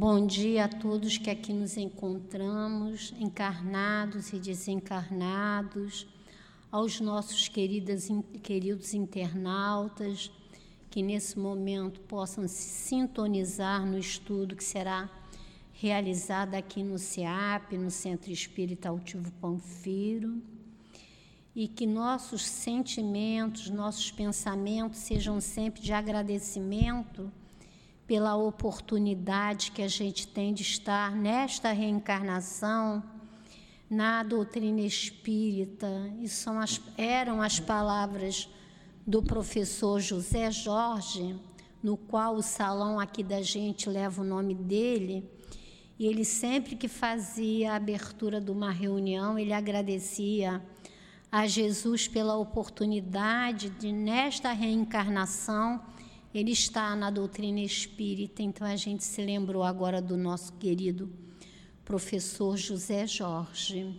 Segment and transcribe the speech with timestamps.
[0.00, 6.06] Bom dia a todos que aqui nos encontramos, encarnados e desencarnados,
[6.70, 8.06] aos nossos queridas,
[8.40, 10.30] queridos internautas,
[10.88, 15.10] que nesse momento possam se sintonizar no estudo que será
[15.72, 20.40] realizado aqui no CEAP, no Centro Espírita Altivo Panfiro,
[21.56, 27.32] e que nossos sentimentos, nossos pensamentos sejam sempre de agradecimento
[28.08, 33.02] pela oportunidade que a gente tem de estar nesta reencarnação
[33.88, 36.10] na doutrina espírita.
[36.18, 38.48] E são as, eram as palavras
[39.06, 41.38] do professor José Jorge,
[41.82, 45.30] no qual o salão aqui da gente leva o nome dele.
[45.98, 50.62] E ele sempre que fazia a abertura de uma reunião, ele agradecia
[51.30, 55.78] a Jesus pela oportunidade de, nesta reencarnação,
[56.34, 61.10] ele está na doutrina espírita, então a gente se lembrou agora do nosso querido
[61.84, 63.94] professor José Jorge.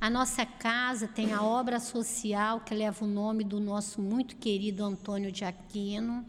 [0.00, 4.84] A nossa casa tem a obra social que leva o nome do nosso muito querido
[4.84, 6.24] Antônio de Aquino,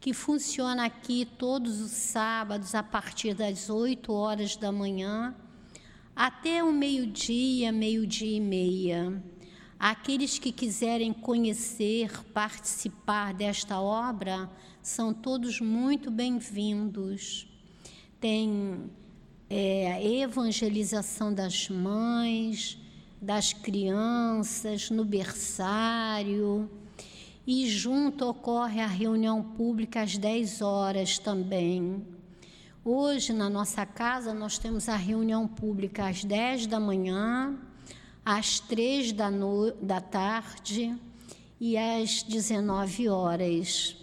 [0.00, 5.34] que funciona aqui todos os sábados a partir das 8 horas da manhã
[6.16, 9.22] até o meio-dia, meio-dia e meia.
[9.78, 14.50] Aqueles que quiserem conhecer, participar desta obra,
[14.82, 17.46] são todos muito bem-vindos.
[18.20, 18.90] Tem
[19.48, 22.76] é, evangelização das mães,
[23.22, 26.68] das crianças, no berçário.
[27.46, 32.04] E junto ocorre a reunião pública às 10 horas também.
[32.84, 37.56] Hoje, na nossa casa, nós temos a reunião pública às 10 da manhã
[38.28, 40.94] às três da, no, da tarde
[41.58, 43.96] e às 19 horas,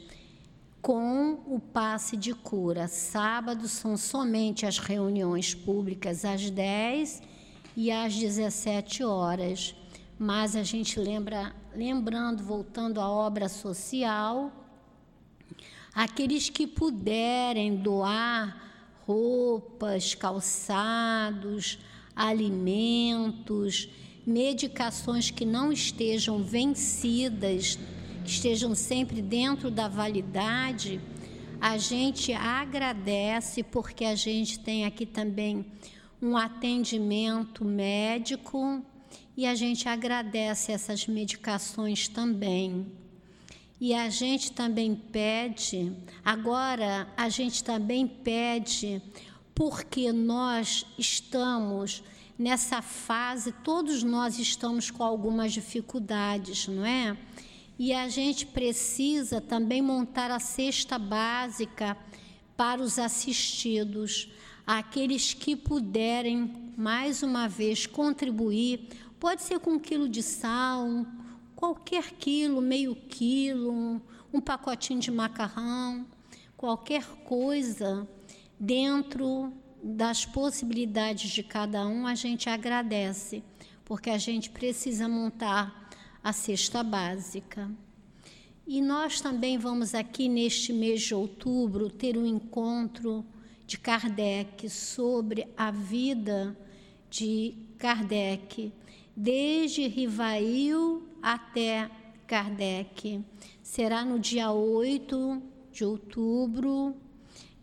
[0.81, 2.87] com o passe de cura.
[2.87, 7.21] Sábado são somente as reuniões públicas às 10
[7.77, 9.75] e às 17 horas.
[10.17, 14.51] Mas a gente lembra, lembrando, voltando à obra social,
[15.93, 18.59] aqueles que puderem doar
[19.05, 21.77] roupas, calçados,
[22.15, 23.87] alimentos,
[24.25, 27.77] medicações que não estejam vencidas,
[28.23, 30.99] que estejam sempre dentro da validade,
[31.61, 35.65] a gente agradece porque a gente tem aqui também
[36.21, 38.83] um atendimento médico
[39.37, 42.87] e a gente agradece essas medicações também.
[43.79, 45.91] E a gente também pede,
[46.23, 49.01] agora a gente também pede,
[49.53, 52.01] porque nós estamos
[52.37, 57.17] nessa fase, todos nós estamos com algumas dificuldades, não é?
[57.77, 61.97] E a gente precisa também montar a cesta básica
[62.55, 64.29] para os assistidos,
[64.65, 68.87] aqueles que puderem, mais uma vez, contribuir.
[69.19, 70.87] Pode ser com um quilo de sal,
[71.55, 74.01] qualquer quilo, meio quilo,
[74.33, 76.05] um, pacotinho de macarrão,
[76.55, 78.07] qualquer coisa
[78.59, 79.51] dentro
[79.87, 83.43] das possibilidades de cada um, a gente agradece,
[83.83, 85.91] porque a gente precisa montar
[86.23, 87.69] a cesta básica.
[88.65, 93.23] E nós também vamos aqui neste mês de outubro ter um encontro
[93.67, 96.57] de Kardec sobre a vida
[97.07, 98.73] de Kardec,
[99.15, 101.91] desde Rivail até
[102.25, 103.23] Kardec.
[103.61, 106.95] Será no dia 8 de outubro,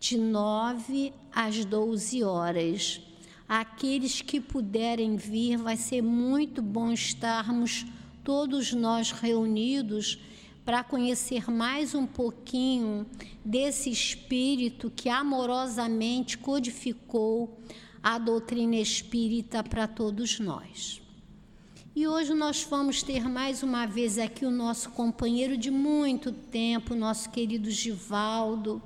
[0.03, 2.99] de 9 às 12 horas.
[3.47, 7.85] Aqueles que puderem vir, vai ser muito bom estarmos
[8.21, 10.19] todos nós reunidos
[10.65, 13.05] para conhecer mais um pouquinho
[13.45, 17.57] desse espírito que amorosamente codificou
[18.01, 21.01] a doutrina espírita para todos nós.
[21.95, 26.93] E hoje nós vamos ter mais uma vez aqui o nosso companheiro de muito tempo,
[26.93, 28.81] nosso querido Givaldo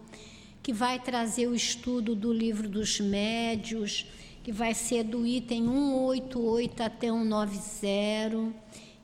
[0.68, 4.06] que vai trazer o estudo do livro dos médios,
[4.44, 8.54] que vai ser do item 188 até 190.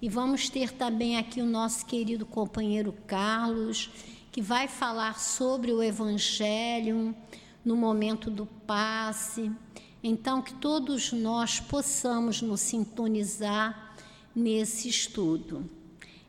[0.02, 3.90] E vamos ter também aqui o nosso querido companheiro Carlos,
[4.30, 7.16] que vai falar sobre o Evangelho
[7.64, 9.50] no momento do passe.
[10.04, 13.96] Então, que todos nós possamos nos sintonizar
[14.36, 15.64] nesse estudo.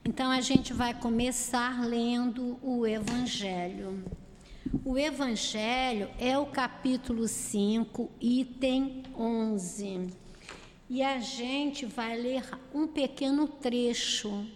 [0.04, 4.00] Então, a gente vai começar lendo o Evangelho.
[4.82, 10.10] O Evangelho é o capítulo 5, item 11.
[10.88, 12.42] E a gente vai ler
[12.74, 14.46] um pequeno trecho.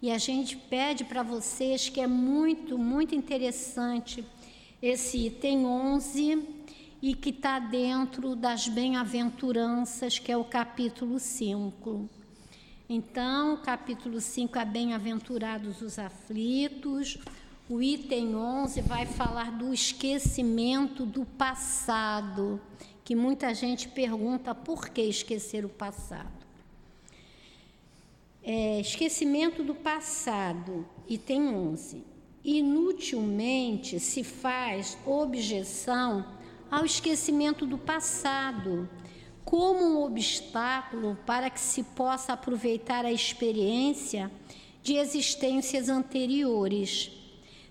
[0.00, 4.24] E a gente pede para vocês que é muito, muito interessante
[4.82, 6.48] esse item 11
[7.02, 12.08] e que está dentro das bem-aventuranças, que é o capítulo 5.
[12.88, 17.18] Então, capítulo 5 é Bem-aventurados os aflitos.
[17.66, 22.60] O item 11 vai falar do esquecimento do passado,
[23.02, 26.44] que muita gente pergunta por que esquecer o passado.
[28.42, 32.04] É, esquecimento do passado, item 11.
[32.44, 36.26] Inutilmente se faz objeção
[36.70, 38.86] ao esquecimento do passado
[39.42, 44.30] como um obstáculo para que se possa aproveitar a experiência
[44.82, 47.23] de existências anteriores.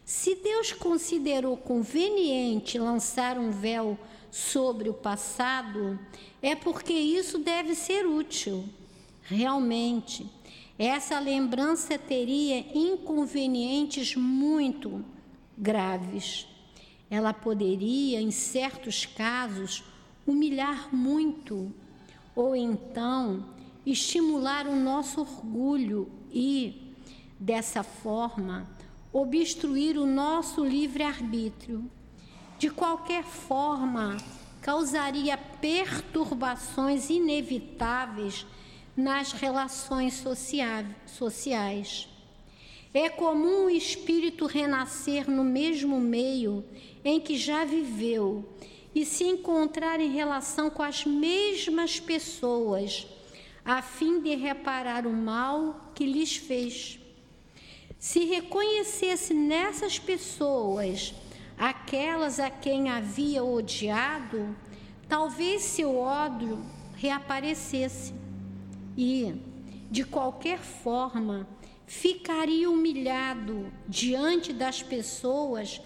[0.06, 3.98] Se Deus considerou conveniente lançar um véu
[4.30, 5.98] sobre o passado,
[6.42, 8.66] é porque isso deve ser útil.
[9.24, 10.30] Realmente,
[10.78, 15.06] essa lembrança teria inconvenientes muito
[15.58, 16.48] graves.
[17.10, 19.84] Ela poderia, em certos casos,
[20.28, 21.72] humilhar muito,
[22.36, 23.46] ou então
[23.86, 26.94] estimular o nosso orgulho e,
[27.40, 28.68] dessa forma,
[29.14, 31.90] obstruir o nosso livre-arbítrio.
[32.58, 34.18] De qualquer forma,
[34.60, 38.48] causaria perturbações inevitáveis
[38.98, 40.24] nas relações
[41.06, 42.10] sociais.
[42.92, 46.66] É comum o espírito renascer no mesmo meio
[47.06, 48.50] em que já viveu
[48.96, 53.08] e se encontrar em relação com as mesmas pessoas,
[53.66, 57.00] a fim de reparar o mal que lhes fez.
[58.04, 61.16] Se reconhecesse nessas pessoas
[61.58, 64.54] aquelas a quem havia odiado,
[65.08, 66.62] talvez seu ódio
[66.98, 68.14] reaparecesse
[68.98, 69.34] e,
[69.90, 71.48] de qualquer forma,
[71.88, 75.80] ficaria humilhado diante das pessoas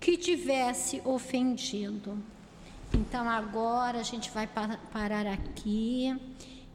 [0.00, 2.16] que tivesse ofendido.
[2.94, 4.48] Então agora a gente vai
[4.90, 6.16] parar aqui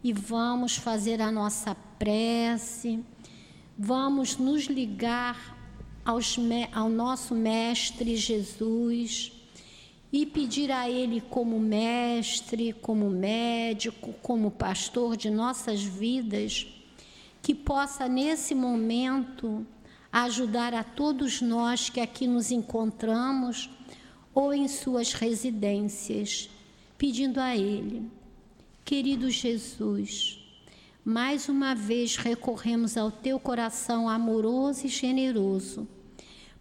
[0.04, 3.04] e vamos fazer a nossa prece,
[3.78, 5.58] vamos nos ligar
[6.06, 6.38] aos,
[6.72, 9.32] ao nosso Mestre Jesus
[10.12, 16.68] e pedir a Ele, como mestre, como médico, como pastor de nossas vidas,
[17.42, 19.66] que possa nesse momento
[20.12, 23.72] ajudar a todos nós que aqui nos encontramos
[24.36, 26.48] ou em suas residências,
[26.96, 28.08] pedindo a Ele,
[28.86, 30.43] querido Jesus,
[31.06, 35.88] mais uma vez recorremos ao teu coração amoroso e generoso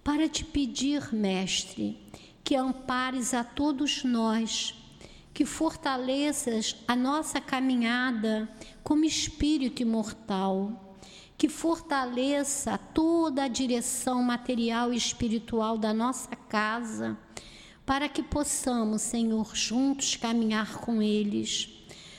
[0.03, 1.97] para te pedir, Mestre,
[2.43, 4.75] que ampares a todos nós,
[5.33, 8.49] que fortaleças a nossa caminhada
[8.83, 10.97] como espírito imortal,
[11.39, 17.17] que fortaleça toda a direção material e espiritual da nossa casa
[17.87, 21.69] para que possamos, Senhor, juntos caminhar com eles.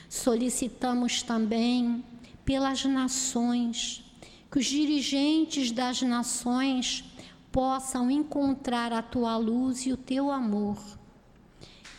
[0.08, 2.04] Solicitamos também
[2.44, 4.04] pelas nações,
[4.50, 7.04] que os dirigentes das nações
[7.50, 10.78] possam encontrar a tua luz e o teu amor.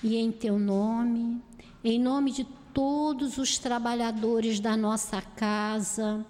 [0.03, 1.41] E em teu nome,
[1.83, 6.25] em nome de todos os trabalhadores da nossa casa,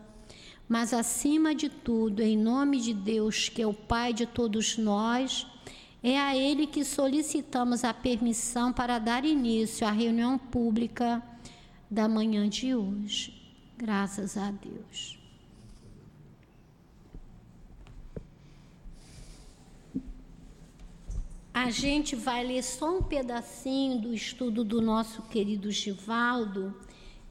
[0.67, 5.45] mas acima de tudo, em nome de Deus, que é o Pai de todos nós,
[6.01, 11.21] é a ele que solicitamos a permissão para dar início à reunião pública
[11.89, 13.44] da manhã de hoje.
[13.77, 15.19] Graças a Deus.
[21.53, 26.73] A gente vai ler só um pedacinho do estudo do nosso querido Givaldo,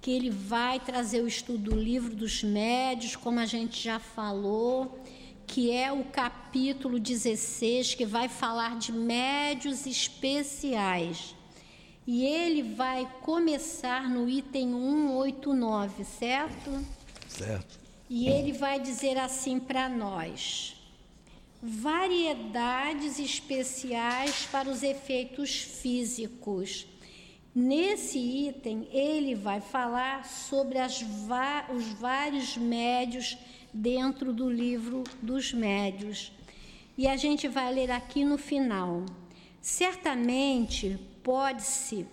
[0.01, 5.03] que ele vai trazer o estudo do livro dos médios, como a gente já falou
[5.47, 11.34] que é o capítulo 16, que vai falar de médios especiais.
[12.06, 16.84] E ele vai começar no item 189, certo?
[17.26, 17.78] Certo.
[18.11, 20.76] E ele vai dizer assim para nós:
[21.62, 26.87] variedades especiais para os efeitos físicos.
[27.54, 33.38] Nesse item, ele vai falar sobre os vários médios
[33.73, 36.32] dentro do livro dos médios.
[36.99, 39.06] E a gente vai ler aqui no final.
[39.62, 42.07] Certamente pode-se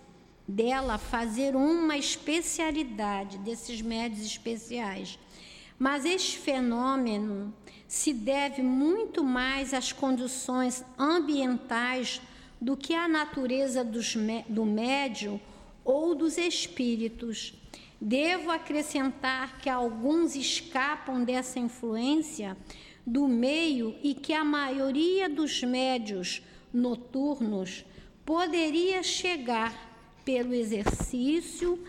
[0.48, 5.18] dela fazer uma especialidade desses médios especiais,
[5.78, 7.54] mas este fenômeno
[7.86, 12.22] se deve muito mais às condições ambientais
[12.60, 14.16] do que à natureza dos,
[14.48, 15.40] do médio
[15.84, 17.54] ou dos espíritos.
[18.00, 22.56] Devo acrescentar que alguns escapam dessa influência
[23.06, 26.42] do meio e que a maioria dos médios
[26.72, 27.84] noturnos
[28.24, 29.74] poderia chegar
[30.24, 31.82] pelo exercício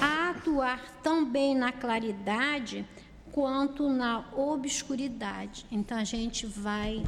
[0.00, 2.86] a atuar tão bem na claridade
[3.32, 5.66] quanto na obscuridade.
[5.70, 7.04] Então a gente vai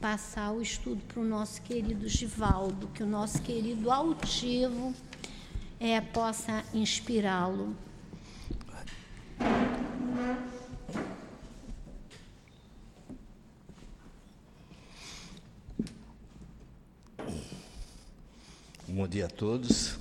[0.00, 4.94] passar o estudo para o nosso querido Givaldo, que o nosso querido altivo
[5.78, 7.76] é, possa inspirá-lo.
[19.00, 19.96] Bom dia a todos.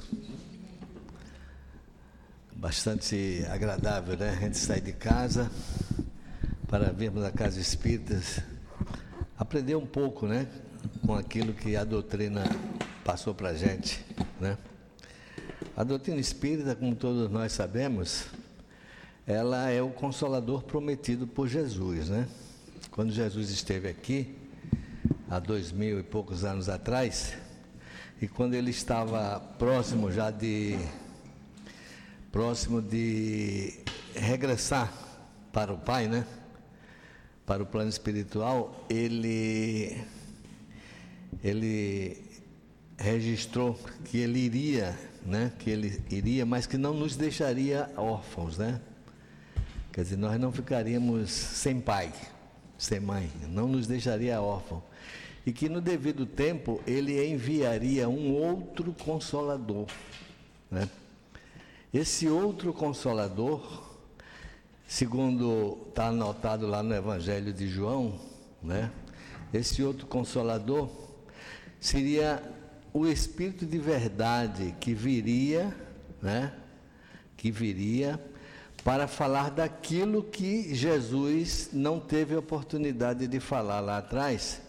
[2.53, 4.31] Bastante agradável, né?
[4.31, 5.49] A gente sair de casa
[6.67, 8.21] para virmos a casa espírita,
[9.37, 10.49] aprender um pouco, né?
[11.05, 12.43] Com aquilo que a doutrina
[13.05, 14.05] passou para a gente,
[14.37, 14.57] né?
[15.77, 18.25] A doutrina espírita, como todos nós sabemos,
[19.25, 22.27] ela é o consolador prometido por Jesus, né?
[22.91, 24.35] Quando Jesus esteve aqui,
[25.29, 27.33] há dois mil e poucos anos atrás,
[28.21, 30.77] e quando ele estava próximo já de
[32.31, 33.79] próximo de
[34.13, 34.93] regressar
[35.51, 36.25] para o Pai, né?
[37.45, 40.03] Para o plano espiritual, ele
[41.43, 42.23] ele
[42.97, 48.79] registrou que ele iria né, que ele iria, mas que não nos deixaria órfãos, né?
[49.91, 52.11] Quer dizer, nós não ficaríamos sem pai,
[52.77, 54.81] sem mãe, não nos deixaria órfão.
[55.49, 59.87] E que no devido tempo ele enviaria um outro consolador,
[60.69, 60.87] né?
[61.91, 63.97] Esse outro consolador,
[64.87, 68.19] segundo está anotado lá no Evangelho de João,
[68.61, 68.91] né?
[69.51, 70.87] Esse outro consolador
[71.79, 72.43] seria
[72.93, 75.75] o Espírito de verdade que viria,
[76.21, 76.53] né?
[77.35, 78.23] Que viria
[78.83, 84.68] para falar daquilo que Jesus não teve oportunidade de falar lá atrás,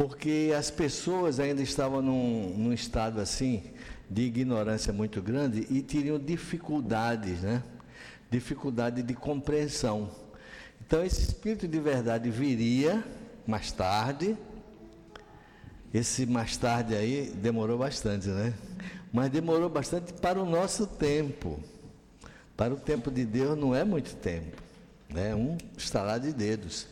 [0.00, 3.62] porque as pessoas ainda estavam num, num estado assim
[4.08, 7.62] de ignorância muito grande e teriam dificuldades, né?
[8.30, 10.10] Dificuldade de compreensão.
[10.80, 13.04] Então esse Espírito de verdade viria
[13.46, 14.38] mais tarde,
[15.92, 18.54] esse mais tarde aí demorou bastante, né?
[19.12, 21.60] Mas demorou bastante para o nosso tempo.
[22.56, 24.62] Para o tempo de Deus não é muito tempo,
[25.10, 25.34] né?
[25.34, 26.86] Um estalar de dedos.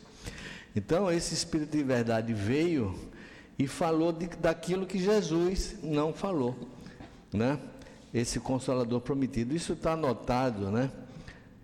[0.74, 2.94] Então esse Espírito de verdade veio
[3.58, 6.56] e falou de, daquilo que Jesus não falou,
[7.32, 7.58] né?
[8.12, 9.54] Esse Consolador prometido.
[9.54, 10.90] Isso está anotado, né?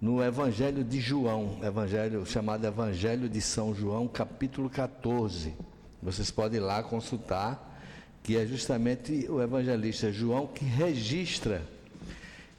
[0.00, 5.54] No Evangelho de João, Evangelho chamado Evangelho de São João, capítulo 14.
[6.02, 7.80] Vocês podem ir lá consultar,
[8.23, 11.62] que é justamente o evangelista João que registra,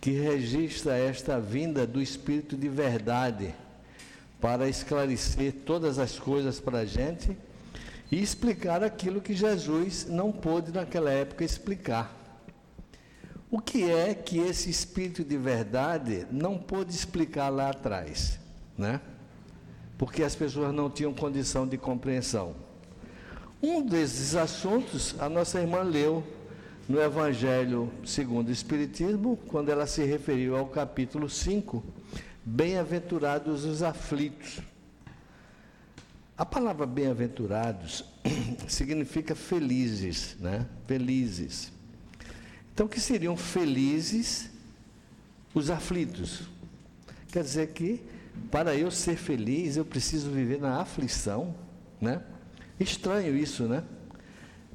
[0.02, 3.54] que registra esta vinda do Espírito de verdade
[4.46, 7.36] para esclarecer todas as coisas para a gente
[8.12, 12.16] e explicar aquilo que Jesus não pôde naquela época explicar.
[13.50, 18.40] O que é que esse Espírito de verdade não pôde explicar lá atrás,
[18.78, 19.02] né?
[19.98, 22.56] Porque as pessoas não tinham condição de compreensão.
[23.64, 26.24] Um desses assuntos a nossa irmã leu
[26.88, 31.84] no Evangelho segundo o Espiritismo, quando ela se referiu ao capítulo 5,
[32.48, 34.60] Bem-aventurados os aflitos.
[36.38, 38.06] A palavra bem-aventurados
[38.68, 40.68] significa felizes, né?
[40.86, 41.72] Felizes.
[42.72, 44.52] Então, que seriam felizes
[45.56, 46.44] os aflitos?
[47.30, 48.04] Quer dizer que,
[48.52, 51.56] para eu ser feliz, eu preciso viver na aflição,
[52.00, 52.22] né?
[52.80, 53.84] Estranho isso, né?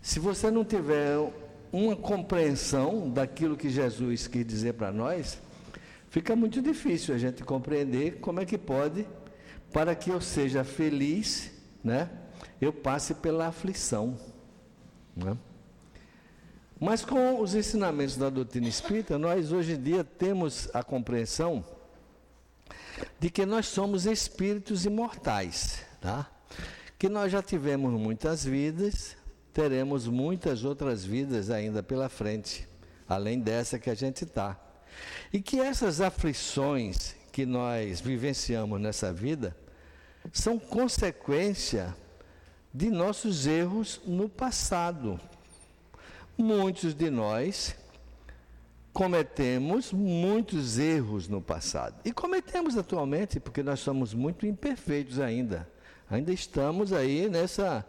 [0.02, 1.16] Se você não tiver
[1.70, 5.38] uma compreensão daquilo que Jesus quis dizer para nós,
[6.10, 9.06] fica muito difícil a gente compreender como é que pode,
[9.72, 11.52] para que eu seja feliz,
[11.82, 12.10] né?
[12.60, 14.18] Eu passe pela aflição.
[15.16, 15.36] Né?
[16.78, 21.64] Mas com os ensinamentos da doutrina espírita, nós hoje em dia temos a compreensão
[23.18, 26.30] de que nós somos espíritos imortais, tá?
[26.98, 29.16] que nós já tivemos muitas vidas,
[29.52, 32.68] teremos muitas outras vidas ainda pela frente,
[33.08, 34.58] além dessa que a gente está.
[35.32, 39.56] E que essas aflições que nós vivenciamos nessa vida
[40.32, 41.94] são consequência
[42.72, 45.20] de nossos erros no passado.
[46.36, 47.74] Muitos de nós
[48.92, 51.96] cometemos muitos erros no passado.
[52.04, 55.68] E cometemos atualmente porque nós somos muito imperfeitos ainda.
[56.10, 57.86] Ainda estamos aí nessa,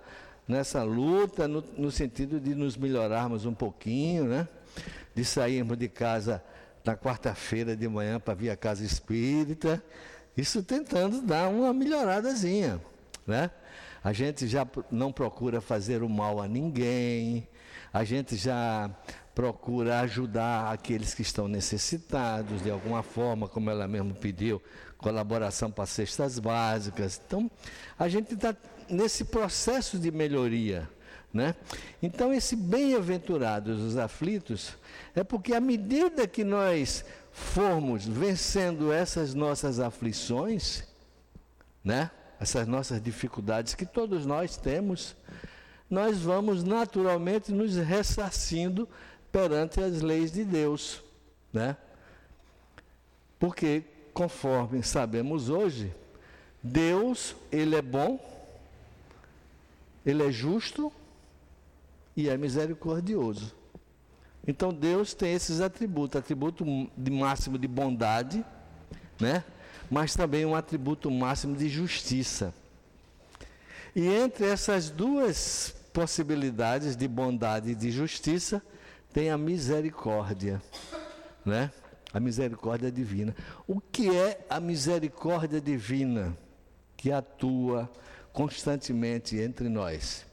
[0.48, 4.48] nessa luta, no, no sentido de nos melhorarmos um pouquinho, né?
[5.16, 6.44] De sairmos de casa
[6.84, 9.84] na quarta-feira de manhã para vir à casa espírita.
[10.36, 12.82] Isso tentando dar uma melhoradazinha,
[13.26, 13.52] né?
[14.04, 17.48] A gente já não procura fazer o mal a ninguém,
[17.94, 18.90] a gente já
[19.36, 24.62] procura ajudar aqueles que estão necessitados de alguma forma, como ela mesmo pediu,
[24.98, 27.22] colaboração para cestas básicas.
[27.26, 27.50] Então,
[27.98, 28.56] a gente está
[28.90, 30.90] nesse processo de melhoria.
[31.34, 31.56] Né?
[32.04, 34.76] Então, esse bem-aventurados os aflitos
[35.16, 40.84] é porque, à medida que nós formos vencendo essas nossas aflições,
[41.84, 42.12] né?
[42.40, 45.16] essas nossas dificuldades que todos nós temos,
[45.90, 48.90] nós vamos naturalmente nos ressarcindo
[49.32, 51.04] perante as leis de Deus,
[51.54, 51.78] né?
[53.40, 53.84] Porque,
[54.14, 55.94] conforme sabemos hoje,
[56.64, 58.20] Deus, Ele é bom,
[60.06, 60.92] Ele é justo
[62.22, 63.56] e é misericordioso.
[64.48, 66.64] Então Deus tem esses atributos, atributo
[66.96, 68.46] de máximo de bondade,
[69.20, 69.44] né?
[69.90, 72.54] Mas também um atributo máximo de justiça.
[73.96, 78.62] E entre essas duas possibilidades de bondade e de justiça,
[79.12, 80.62] tem a misericórdia,
[81.46, 81.72] né?
[82.14, 83.36] A misericórdia divina.
[83.68, 86.38] O que é a misericórdia divina
[86.96, 87.90] que atua
[88.32, 90.26] constantemente entre nós?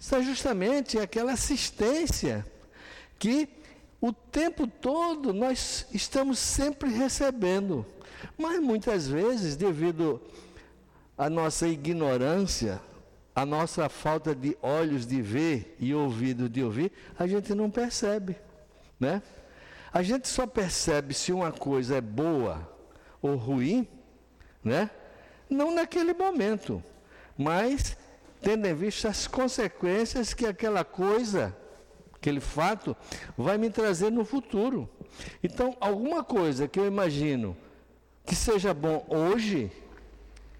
[0.00, 2.46] Isso é justamente aquela assistência
[3.18, 3.46] que
[4.00, 7.84] o tempo todo nós estamos sempre recebendo.
[8.38, 10.18] Mas muitas vezes, devido
[11.18, 12.80] à nossa ignorância,
[13.36, 18.36] a nossa falta de olhos de ver e ouvidos de ouvir, a gente não percebe,
[18.98, 19.22] né?
[19.92, 22.66] A gente só percebe se uma coisa é boa
[23.20, 23.86] ou ruim,
[24.64, 24.88] né?
[25.48, 26.82] Não naquele momento,
[27.36, 27.98] mas
[28.40, 31.56] tendo em vista as consequências que aquela coisa,
[32.14, 32.96] aquele fato,
[33.36, 34.88] vai me trazer no futuro.
[35.42, 37.56] Então, alguma coisa que eu imagino
[38.24, 39.70] que seja bom hoje,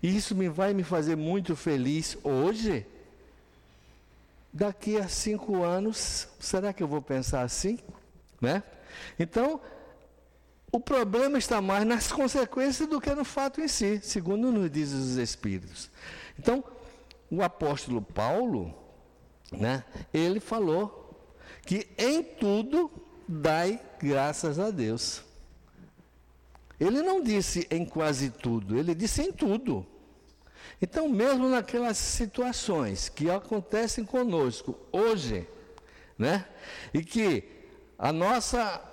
[0.03, 2.87] e isso me vai me fazer muito feliz hoje.
[4.53, 7.79] Daqui a cinco anos, será que eu vou pensar assim?
[8.41, 8.63] Né?
[9.19, 9.61] Então,
[10.73, 14.99] o problema está mais nas consequências do que no fato em si, segundo nos dizem
[14.99, 15.90] os Espíritos.
[16.38, 16.64] Então,
[17.31, 18.75] o apóstolo Paulo,
[19.53, 21.01] né, ele falou
[21.64, 22.90] que em tudo
[23.29, 25.23] dai graças a Deus.
[26.79, 29.87] Ele não disse em quase tudo, ele disse em tudo.
[30.81, 35.47] Então, mesmo naquelas situações que acontecem conosco hoje,
[36.19, 36.47] né?
[36.93, 37.45] E que
[37.99, 38.87] a nossa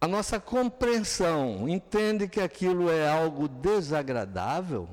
[0.00, 4.88] a nossa compreensão entende que aquilo é algo desagradável,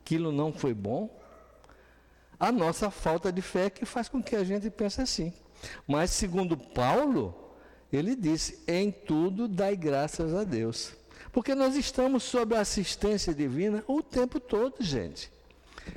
[0.00, 1.10] aquilo não foi bom,
[2.38, 5.32] a nossa falta de fé é que faz com que a gente pense assim.
[5.86, 7.34] Mas segundo Paulo,
[7.92, 10.92] ele disse: "Em tudo dai graças a Deus".
[11.32, 15.30] Porque nós estamos sob a assistência divina o tempo todo, gente.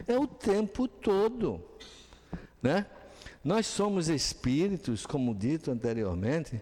[0.07, 1.63] É o tempo todo.
[2.61, 2.85] Né?
[3.43, 6.61] Nós somos espíritos, como dito anteriormente,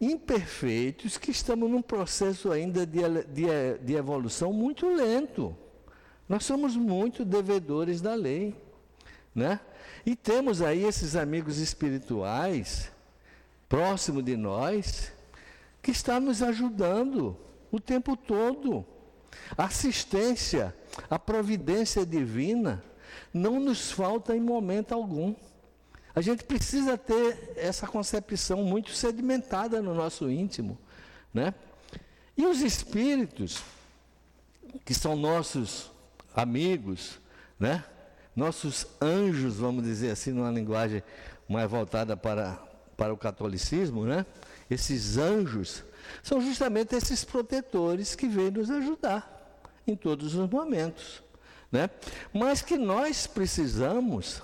[0.00, 3.00] imperfeitos, que estamos num processo ainda de,
[3.32, 5.56] de, de evolução muito lento.
[6.28, 8.54] Nós somos muito devedores da lei.
[9.34, 9.60] Né?
[10.04, 12.90] E temos aí esses amigos espirituais,
[13.68, 15.12] próximo de nós,
[15.80, 17.36] que estão nos ajudando
[17.70, 18.84] o tempo todo.
[19.56, 20.74] A assistência,
[21.08, 22.82] a providência divina
[23.32, 25.34] não nos falta em momento algum.
[26.14, 30.76] A gente precisa ter essa concepção muito sedimentada no nosso íntimo,
[31.32, 31.54] né?
[32.36, 33.62] E os espíritos,
[34.84, 35.90] que são nossos
[36.38, 37.18] amigos,
[37.58, 37.84] né?
[38.34, 41.02] Nossos anjos, vamos dizer assim, numa linguagem
[41.48, 42.56] mais voltada para,
[42.96, 44.24] para o catolicismo, né?
[44.70, 45.82] Esses anjos
[46.22, 51.22] são justamente esses protetores que vêm nos ajudar em todos os momentos.
[51.72, 51.90] Né?
[52.32, 54.40] Mas que nós precisamos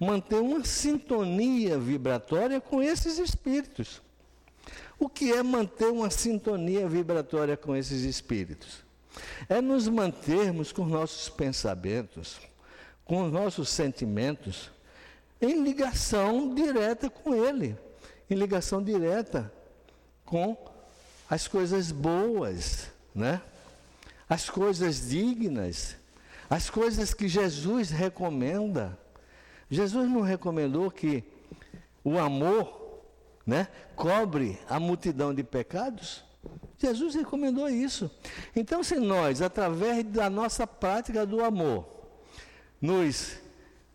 [0.00, 4.00] manter uma sintonia vibratória com esses espíritos.
[4.98, 8.83] O que é manter uma sintonia vibratória com esses espíritos?
[9.48, 12.40] É nos mantermos com nossos pensamentos,
[13.04, 14.70] com os nossos sentimentos,
[15.40, 17.76] em ligação direta com Ele,
[18.28, 19.52] em ligação direta
[20.24, 20.56] com
[21.28, 23.40] as coisas boas, né?
[24.28, 25.96] as coisas dignas,
[26.48, 28.98] as coisas que Jesus recomenda.
[29.70, 31.24] Jesus não recomendou que
[32.02, 33.02] o amor
[33.46, 36.23] né, cobre a multidão de pecados?
[36.86, 38.10] Jesus recomendou isso.
[38.54, 41.86] Então, se nós, através da nossa prática do amor,
[42.80, 43.36] nos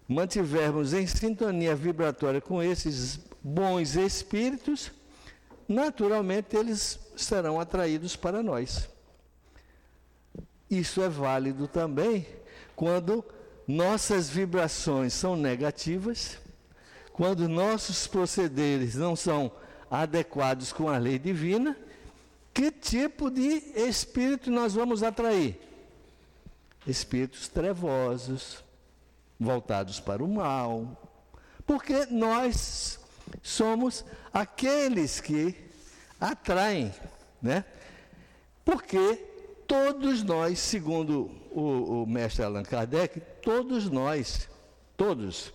[0.08, 4.92] mantivermos em sintonia vibratória com esses bons espíritos,
[5.68, 8.90] naturalmente eles serão atraídos para nós.
[10.70, 12.26] Isso é válido também
[12.76, 13.24] quando
[13.68, 16.38] nossas vibrações são negativas,
[17.14, 19.52] quando nossos procederes não são
[19.92, 21.76] adequados com a lei divina,
[22.60, 25.58] que tipo de espírito nós vamos atrair?
[26.86, 28.62] Espíritos trevosos,
[29.40, 31.02] voltados para o mal,
[31.66, 33.00] porque nós
[33.42, 35.56] somos aqueles que
[36.20, 36.94] atraem,
[37.42, 37.64] né?
[38.66, 39.16] Porque
[39.66, 44.50] todos nós, segundo o, o mestre Allan Kardec, todos nós,
[44.98, 45.54] todos,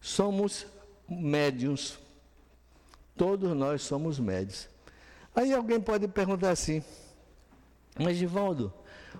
[0.00, 0.68] somos
[1.08, 1.98] médiums.
[3.16, 4.68] Todos nós somos médios.
[5.34, 6.82] Aí alguém pode perguntar assim,
[7.98, 8.72] mas Givaldo,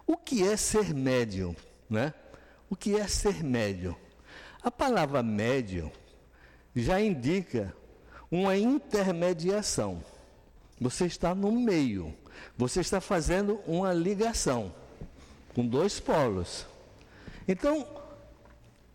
[0.07, 1.55] o que é ser médium?
[1.89, 2.13] Né?
[2.71, 3.95] O que é ser médium?
[4.63, 5.91] A palavra médium
[6.75, 7.75] já indica
[8.31, 10.03] uma intermediação.
[10.81, 12.15] Você está no meio,
[12.57, 14.73] você está fazendo uma ligação
[15.55, 16.67] com dois polos.
[17.47, 17.87] Então,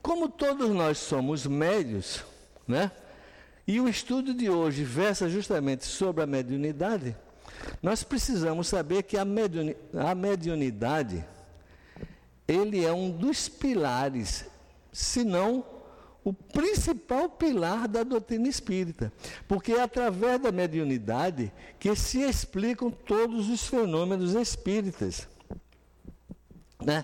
[0.02, 2.24] como todos nós somos médios,
[2.68, 2.92] né?
[3.66, 7.16] E o estudo de hoje versa justamente sobre a mediunidade,
[7.82, 11.26] nós precisamos saber que a, mediuni a mediunidade,
[12.48, 14.46] ele é um dos pilares,
[14.92, 15.66] se não
[16.26, 19.12] o principal pilar da doutrina espírita,
[19.48, 25.28] porque é através da mediunidade que se explicam todos os fenômenos espíritas.
[26.82, 27.04] Né?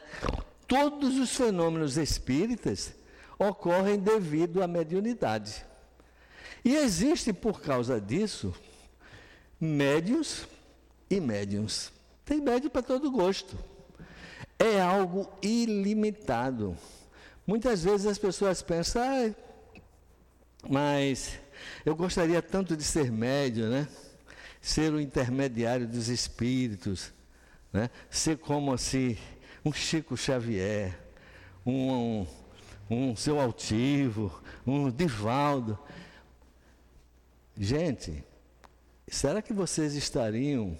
[0.68, 2.94] Todos os fenômenos espíritas
[3.38, 5.69] ocorrem devido à mediunidade.
[6.64, 8.54] E existe por causa disso
[9.60, 10.48] médios
[11.10, 11.92] e médiums.
[12.24, 13.58] Tem médio para todo gosto.
[14.58, 16.78] É algo ilimitado.
[17.46, 19.36] Muitas vezes as pessoas pensam, ah,
[20.70, 21.40] mas
[21.86, 23.88] eu gostaria tanto de ser médio, né?
[24.62, 27.12] Ser o intermediário dos espíritos,
[27.72, 27.90] né?
[28.10, 29.18] Ser como assim,
[29.64, 30.98] um Chico Xavier,
[31.66, 32.28] um, um,
[32.90, 35.78] um seu altivo, um Divaldo.
[37.62, 38.24] Gente,
[39.06, 40.78] será que vocês estariam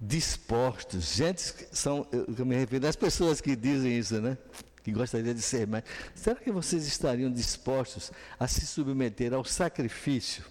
[0.00, 1.14] dispostos?
[1.14, 4.38] Gente, são, eu me refiro às pessoas que dizem isso, né?
[4.82, 5.84] que gostaria de ser mais.
[6.14, 10.42] Será que vocês estariam dispostos a se submeter ao sacrifício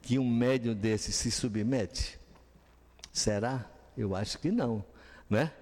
[0.00, 2.16] que um médium desse se submete?
[3.12, 3.68] Será?
[3.98, 4.84] Eu acho que não,
[5.28, 5.52] né?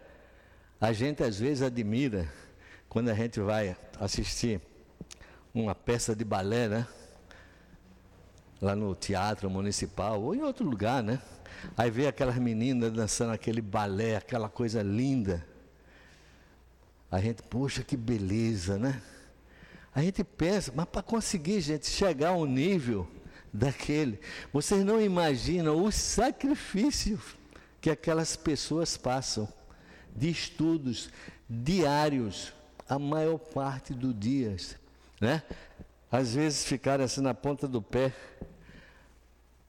[0.79, 2.31] A gente às vezes admira
[2.91, 4.61] quando a gente vai assistir
[5.55, 6.87] uma peça de balé, né?
[8.61, 11.21] Lá no teatro municipal ou em outro lugar, né?
[11.77, 15.45] Aí vê aquelas meninas dançando aquele balé, aquela coisa linda
[17.15, 19.01] a gente, poxa, que beleza, né?
[19.95, 23.07] A gente pensa, mas para conseguir, gente, chegar ao nível
[23.53, 24.19] daquele,
[24.53, 27.21] vocês não imaginam o sacrifício
[27.81, 29.49] que aquelas pessoas passam
[30.13, 31.09] de estudos
[31.49, 32.53] diários,
[32.89, 34.57] a maior parte do dia,
[35.21, 35.41] né?
[36.11, 38.13] Às vezes ficaram assim na ponta do pé.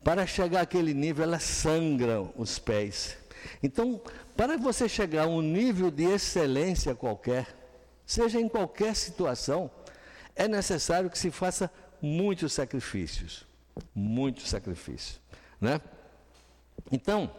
[0.06, 3.18] Para chegar àquele nível, elas sangram os pés.
[3.64, 4.00] Então,
[4.38, 7.48] para você chegar a um nível de excelência qualquer,
[8.06, 9.68] seja em qualquer situação,
[10.36, 13.48] é necessário que se faça muitos sacrifícios.
[13.96, 15.20] Muitos sacrifícios.
[15.60, 15.82] Né?
[16.92, 17.32] Então,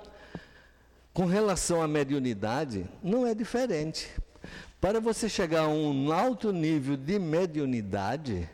[1.15, 4.11] com relação à mediunidade, não é diferente.
[4.81, 8.51] Para você chegar a um alto nível de mediunidade,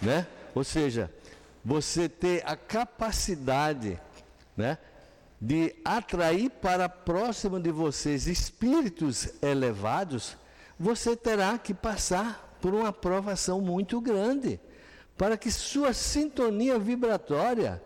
[0.00, 0.28] né?
[0.54, 1.10] ou seja,
[1.64, 4.00] você ter a capacidade
[4.56, 4.78] né,
[5.40, 10.36] de atrair para próximo de vocês espíritos elevados,
[10.78, 14.60] você terá que passar por uma provação muito grande,
[15.16, 17.82] para que sua sintonia vibratória,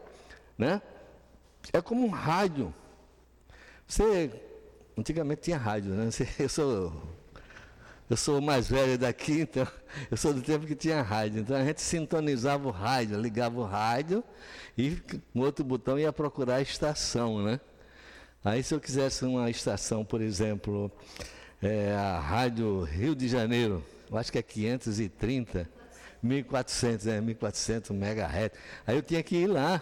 [0.56, 0.80] né,
[1.72, 2.74] é como um rádio.
[3.86, 4.30] Você
[4.96, 6.08] antigamente tinha rádio, né?
[6.38, 6.92] Eu sou
[8.08, 9.66] eu sou o mais velho daqui, então
[10.10, 11.40] eu sou do tempo que tinha rádio.
[11.40, 14.22] Então a gente sintonizava o rádio, ligava o rádio
[14.76, 14.96] e
[15.32, 17.60] com outro botão ia procurar a estação, né?
[18.44, 20.92] Aí se eu quisesse uma estação, por exemplo,
[21.62, 25.66] é, a Rádio Rio de Janeiro, eu acho que é 530,
[26.22, 28.50] 1400, é 1400 MHz.
[28.86, 29.80] Aí eu tinha que ir lá,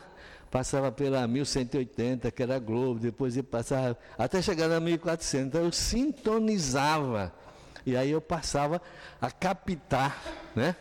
[0.49, 5.49] passava pela 1180, que era Globo, depois ia passar até chegar na 1400.
[5.49, 7.35] Então eu sintonizava
[7.85, 8.81] e aí eu passava
[9.21, 10.23] a captar,
[10.55, 10.77] né?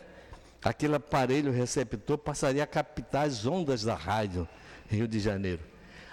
[0.62, 4.48] Aquele aparelho receptor passaria a captar as ondas da rádio
[4.88, 5.60] Rio de Janeiro.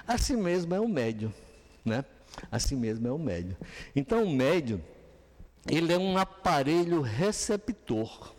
[0.07, 1.31] Assim mesmo é o médio,
[1.85, 2.03] né?
[2.51, 3.55] Assim mesmo é o médio.
[3.95, 4.83] Então o médio,
[5.69, 8.33] ele é um aparelho receptor,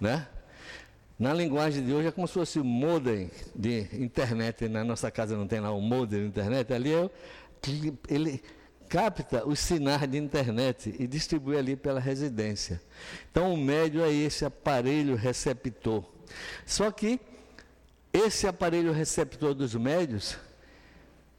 [0.00, 0.26] né?
[1.18, 4.68] Na linguagem de hoje é como se fosse o modem de internet.
[4.68, 6.72] Na nossa casa não tem lá o modem de internet.
[6.72, 7.10] Ali é,
[8.08, 8.42] ele
[8.94, 12.80] capta os sinais de internet e distribui ali pela residência.
[13.28, 16.04] Então, o médio é esse aparelho receptor.
[16.64, 17.18] Só que
[18.12, 20.38] esse aparelho receptor dos médios,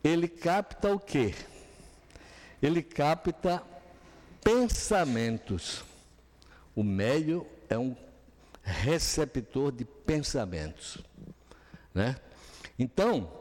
[0.04, 1.34] ele capta o quê?
[2.62, 3.64] Ele capta
[4.44, 5.82] pensamentos.
[6.76, 7.96] O médio é um
[8.62, 10.98] receptor de pensamentos,
[11.94, 12.18] né?
[12.78, 13.32] Então,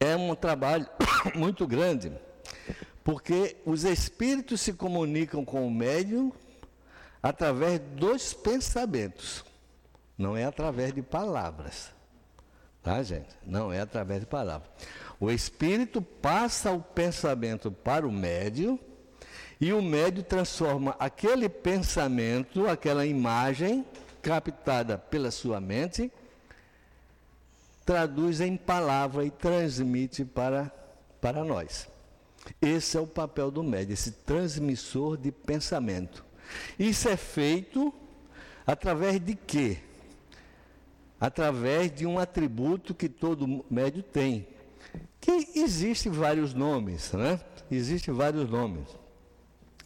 [0.00, 0.88] é um trabalho
[1.36, 2.10] muito grande,
[3.04, 6.32] porque os espíritos se comunicam com o médium
[7.22, 9.44] através dos pensamentos,
[10.16, 11.90] não é através de palavras.
[12.82, 13.28] Tá, gente?
[13.46, 14.68] Não é através de palavras.
[15.20, 18.76] O espírito passa o pensamento para o médium
[19.60, 23.86] e o médium transforma aquele pensamento, aquela imagem
[24.20, 26.10] captada pela sua mente,
[27.86, 30.72] traduz em palavra e transmite para,
[31.20, 31.91] para nós.
[32.60, 36.24] Esse é o papel do médium, esse transmissor de pensamento.
[36.78, 37.92] Isso é feito
[38.66, 39.78] através de quê?
[41.20, 44.46] Através de um atributo que todo médio tem,
[45.20, 47.40] que existe vários nomes, né?
[47.70, 48.88] Existem vários nomes.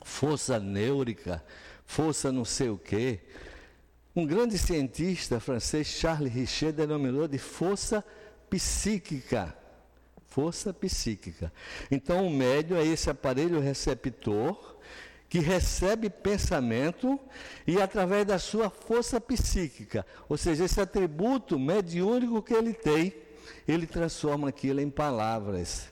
[0.03, 1.45] Força neurica,
[1.85, 3.21] força não sei o quê.
[4.15, 8.03] Um grande cientista francês, Charles Richer, denominou de força
[8.49, 9.55] psíquica.
[10.37, 11.51] Força psíquica.
[11.91, 14.77] Então, o médio é esse aparelho receptor
[15.31, 17.19] que recebe pensamento
[17.67, 23.15] e através da sua força psíquica, ou seja, esse atributo mediúnico que ele tem,
[23.67, 25.91] ele transforma aquilo em palavras,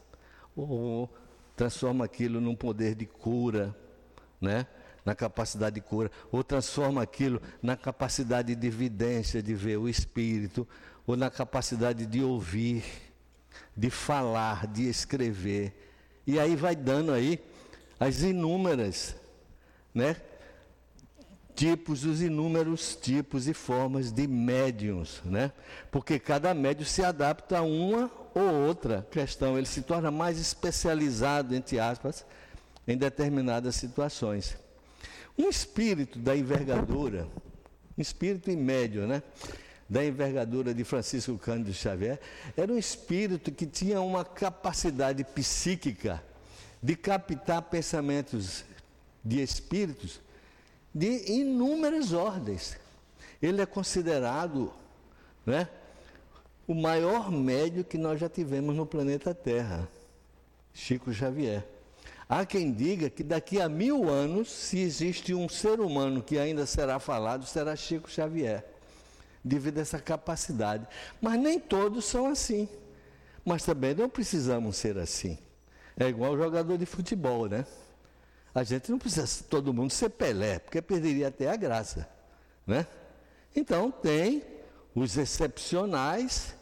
[0.54, 1.08] ou
[1.56, 3.74] transforma aquilo num poder de cura,
[4.38, 4.66] né?
[5.06, 10.68] na capacidade de cura, ou transforma aquilo na capacidade de evidência, de ver o Espírito,
[11.06, 12.84] ou na capacidade de ouvir,
[13.76, 15.72] de falar, de escrever.
[16.26, 17.38] E aí vai dando aí
[17.98, 19.16] as inúmeras
[19.94, 20.16] né?
[21.54, 25.52] tipos, os inúmeros tipos e formas de médiums, né?
[25.90, 31.54] Porque cada médium se adapta a uma ou outra questão, ele se torna mais especializado,
[31.54, 32.26] entre aspas,
[32.88, 34.56] em determinadas situações.
[35.38, 37.28] Um espírito da envergadura,
[37.96, 39.22] um espírito em médio, né?
[39.88, 42.18] Da envergadura de Francisco Cândido Xavier,
[42.56, 46.22] era um espírito que tinha uma capacidade psíquica
[46.82, 48.64] de captar pensamentos
[49.24, 50.20] de espíritos
[50.94, 52.76] de inúmeras ordens.
[53.42, 54.72] Ele é considerado
[55.44, 55.68] né,
[56.68, 59.88] o maior médio que nós já tivemos no planeta Terra,
[60.72, 61.66] Chico Xavier.
[62.28, 66.64] Há quem diga que daqui a mil anos, se existe um ser humano que ainda
[66.64, 68.64] será falado, será Chico Xavier,
[69.44, 70.86] devido a essa capacidade.
[71.20, 72.68] Mas nem todos são assim.
[73.44, 75.38] Mas também não precisamos ser assim.
[75.96, 77.66] É igual jogador de futebol, né?
[78.54, 82.08] A gente não precisa todo mundo ser Pelé, porque perderia até a graça.
[82.66, 82.86] Né?
[83.54, 84.42] Então, tem
[84.94, 86.54] os excepcionais,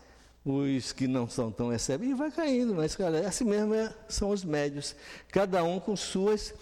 [0.44, 4.30] os que não são tão excepcionais, e vai caindo, mas, cara, assim mesmo é, são
[4.30, 4.96] os médios,
[5.30, 6.54] cada um com suas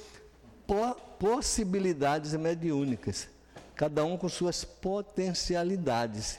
[0.66, 3.28] po possibilidades mediúnicas,
[3.80, 6.38] cada um com suas potencialidades.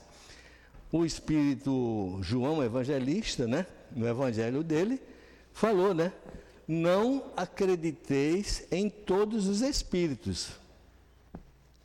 [0.92, 5.02] O Espírito João Evangelista, né, no Evangelho dele,
[5.52, 6.14] falou, né?
[6.68, 10.52] não acrediteis em todos os espíritos.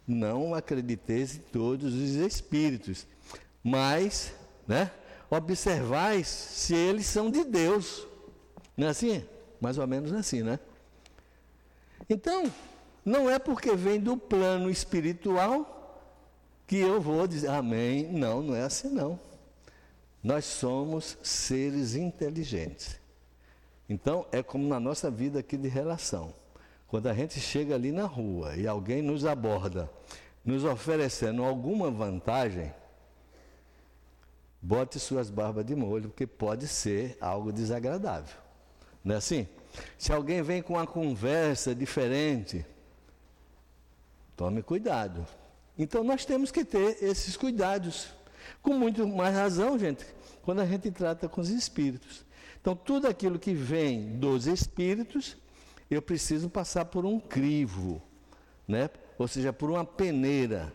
[0.07, 3.07] Não acrediteis em todos os espíritos,
[3.65, 4.35] mas,
[4.69, 4.91] né,
[5.31, 8.07] observais se eles são de Deus.
[8.77, 9.25] Não é assim?
[9.59, 10.61] Mais ou menos assim, né?
[12.11, 12.53] Então,
[13.07, 15.73] não é porque vem do plano espiritual
[16.67, 18.03] que eu vou dizer amém.
[18.09, 19.21] Não, não é assim não.
[20.21, 22.99] Nós somos seres inteligentes.
[23.89, 26.35] Então, é como na nossa vida aqui de relação.
[26.89, 29.89] Quando a gente chega ali na rua e alguém nos aborda,
[30.45, 32.75] nos oferecendo alguma vantagem,
[34.61, 38.37] bote suas barbas de molho, porque pode ser algo desagradável.
[39.05, 39.47] Não é assim?
[39.97, 42.67] Se alguém vem com uma conversa diferente,
[44.37, 45.27] tome cuidado.
[45.79, 48.09] Então nós temos que ter esses cuidados.
[48.63, 50.05] Com muito mais razão, gente,
[50.43, 52.25] quando a gente trata com os espíritos.
[52.61, 55.37] Então, tudo aquilo que vem dos espíritos,
[55.89, 58.03] eu preciso passar por um crivo,
[58.67, 58.91] né?
[59.17, 60.73] ou seja, por uma peneira,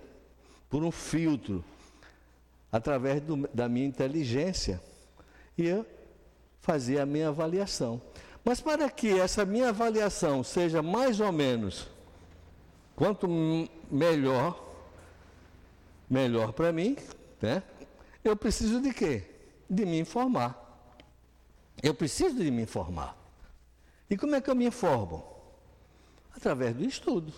[0.70, 1.62] por um filtro,
[2.72, 4.82] através do, da minha inteligência,
[5.58, 5.86] e eu
[6.62, 8.02] fazer a minha avaliação.
[8.42, 11.90] Mas para que essa minha avaliação seja mais ou menos,
[12.96, 13.28] quanto
[13.90, 14.74] melhor,
[16.10, 16.98] melhor para mim,
[17.42, 17.64] né?
[18.24, 19.24] eu preciso de quê?
[19.70, 20.58] De me informar.
[21.82, 23.18] Eu preciso de me informar.
[24.10, 25.26] E como é que eu me informo?
[26.36, 27.34] Através do estudo.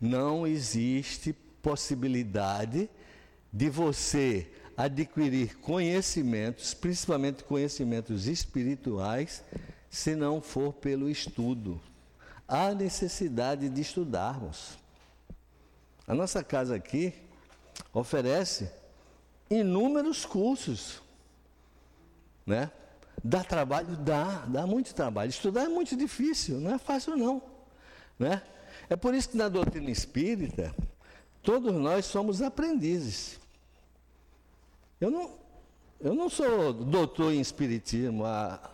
[0.00, 2.90] Não existe possibilidade
[3.52, 9.44] de você adquirir conhecimentos, principalmente conhecimentos espirituais,
[9.88, 11.80] se não for pelo estudo.
[12.46, 14.76] Há necessidade de estudarmos.
[16.06, 17.14] A nossa casa aqui
[17.92, 18.70] oferece
[19.48, 21.00] inúmeros cursos,
[22.46, 22.70] né?
[23.22, 23.96] Dá trabalho?
[23.96, 25.30] Dá, dá muito trabalho.
[25.30, 27.40] Estudar é muito difícil, não é fácil não,
[28.18, 28.42] né?
[28.90, 30.74] É por isso que na doutrina espírita,
[31.42, 33.40] todos nós somos aprendizes.
[35.00, 35.30] Eu não,
[36.00, 38.70] eu não sou doutor em espiritismo, a,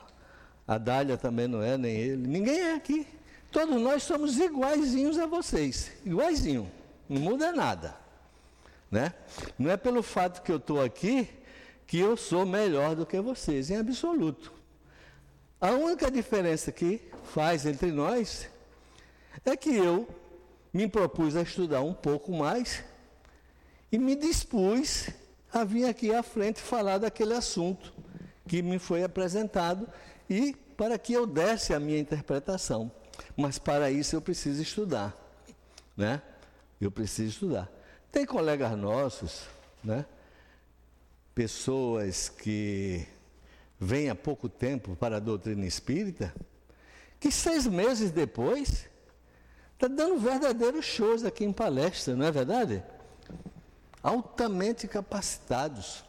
[0.67, 2.27] a Dália também não é, nem ele.
[2.27, 3.07] Ninguém é aqui.
[3.51, 5.91] Todos nós somos iguaizinhos a vocês.
[6.05, 6.71] Iguaizinho.
[7.09, 7.97] Não muda nada.
[8.91, 9.13] Né?
[9.59, 11.29] Não é pelo fato que eu estou aqui
[11.87, 14.53] que eu sou melhor do que vocês, em absoluto.
[15.61, 17.01] A única diferença que
[17.35, 18.49] faz entre nós
[19.45, 20.09] é que eu
[20.73, 22.85] me propus a estudar um pouco mais
[23.91, 25.09] e me dispus
[25.53, 27.93] a vir aqui à frente falar daquele assunto
[28.47, 29.89] que me foi apresentado
[30.29, 32.91] e para que eu desse a minha interpretação.
[33.37, 35.15] Mas para isso eu preciso estudar,
[35.97, 36.23] né?
[36.81, 37.71] Eu preciso estudar.
[38.11, 39.45] Tem colegas nossos,
[39.83, 40.05] né?
[41.35, 43.07] Pessoas que
[43.79, 46.35] vêm há pouco tempo para a doutrina espírita,
[47.19, 48.87] que seis meses depois
[49.75, 52.83] está dando verdadeiros shows aqui em palestra, não é verdade?
[54.03, 56.05] altamente capacitados.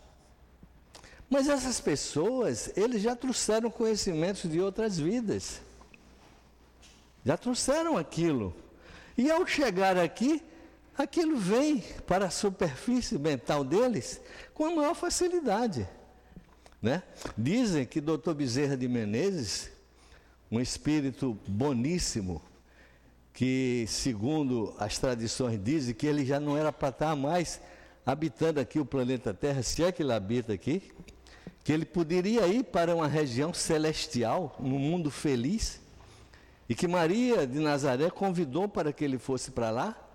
[1.29, 5.61] Mas essas pessoas, eles já trouxeram conhecimentos de outras vidas.
[7.25, 8.55] Já trouxeram aquilo.
[9.17, 10.41] E ao chegar aqui,
[10.97, 14.21] aquilo vem para a superfície mental deles
[14.53, 15.87] com a maior facilidade.
[16.81, 17.03] Né?
[17.37, 18.33] Dizem que Dr.
[18.33, 19.69] Bezerra de Menezes,
[20.49, 22.41] um espírito boníssimo,
[23.33, 27.61] que segundo as tradições dizem que ele já não era para estar mais
[28.05, 30.91] habitando aqui o planeta Terra, se é que ele habita aqui,
[31.63, 35.80] que ele poderia ir para uma região celestial, no mundo feliz,
[36.71, 40.09] e que Maria de Nazaré convidou para que ele fosse para lá,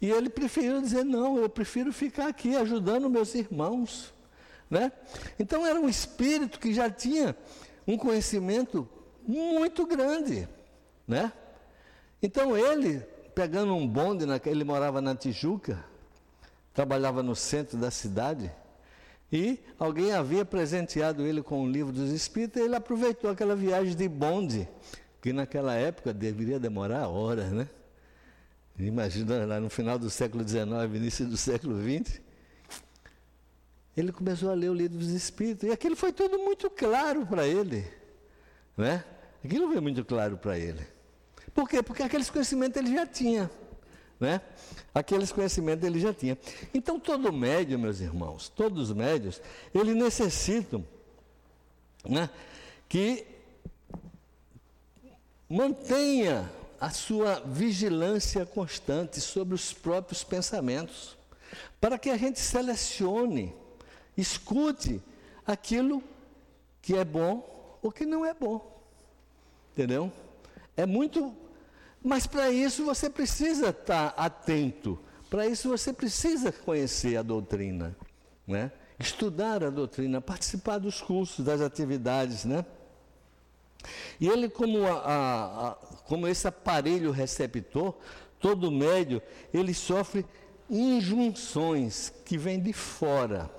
[0.00, 4.12] e ele preferiu dizer: Não, eu prefiro ficar aqui ajudando meus irmãos.
[4.68, 4.90] Né?
[5.38, 7.36] Então era um espírito que já tinha
[7.86, 8.88] um conhecimento
[9.24, 10.48] muito grande.
[11.06, 11.32] Né?
[12.20, 12.98] Então ele,
[13.32, 15.84] pegando um bonde, ele morava na Tijuca,
[16.74, 18.50] trabalhava no centro da cidade,
[19.30, 23.94] e alguém havia presenteado ele com um livro dos Espíritos, e ele aproveitou aquela viagem
[23.94, 24.68] de bonde,
[25.20, 27.68] que naquela época deveria demorar horas, né?
[28.78, 32.20] Imagina lá no final do século XIX, início do século XX.
[33.96, 37.46] Ele começou a ler o livro dos Espíritos, e aquilo foi tudo muito claro para
[37.46, 37.84] ele,
[38.76, 39.04] né?
[39.44, 40.86] Aquilo foi muito claro para ele.
[41.52, 41.82] Por quê?
[41.82, 43.50] Porque aqueles conhecimentos ele já tinha.
[44.20, 44.40] Né?
[44.94, 46.38] Aqueles conhecimentos ele já tinha.
[46.74, 49.40] Então, todo médio, meus irmãos, todos os médios,
[49.74, 50.84] eles necessitam
[52.04, 52.28] né,
[52.88, 53.24] que
[55.48, 61.16] mantenha a sua vigilância constante sobre os próprios pensamentos,
[61.80, 63.54] para que a gente selecione,
[64.16, 65.02] escute
[65.46, 66.02] aquilo
[66.82, 68.80] que é bom ou que não é bom.
[69.72, 70.12] Entendeu?
[70.76, 71.34] É muito
[72.02, 77.96] mas para isso você precisa estar atento, para isso você precisa conhecer a doutrina,
[78.46, 78.70] né?
[78.98, 82.44] estudar a doutrina, participar dos cursos, das atividades.
[82.44, 82.64] Né?
[84.20, 85.74] E ele, como, a, a, a,
[86.06, 87.94] como esse aparelho receptor,
[88.40, 90.24] todo médio, ele sofre
[90.68, 93.50] injunções que vêm de fora.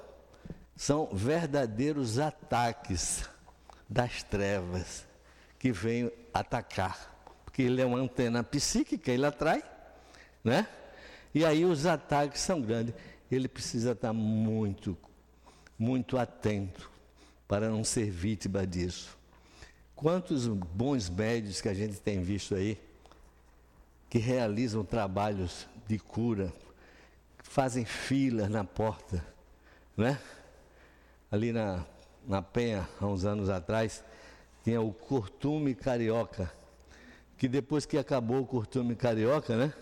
[0.75, 3.27] São verdadeiros ataques
[3.89, 5.05] das trevas
[5.57, 7.19] que vêm atacar
[7.59, 9.61] que ele é uma antena psíquica, ele atrai,
[10.41, 10.65] né?
[11.35, 12.95] E aí os ataques são grandes.
[13.29, 14.97] Ele precisa estar muito,
[15.77, 16.89] muito atento
[17.49, 19.18] para não ser vítima disso.
[19.99, 22.77] Quantos bons médios que a gente tem visto aí,
[24.09, 26.53] que realizam trabalhos de cura,
[27.39, 29.21] fazem filas na porta,
[29.97, 30.17] né?
[31.29, 31.85] Ali na,
[32.25, 34.01] na Penha, há uns anos atrás,
[34.63, 36.49] tinha o Cortume Carioca,
[37.37, 39.73] que depois que acabou o costume carioca, né?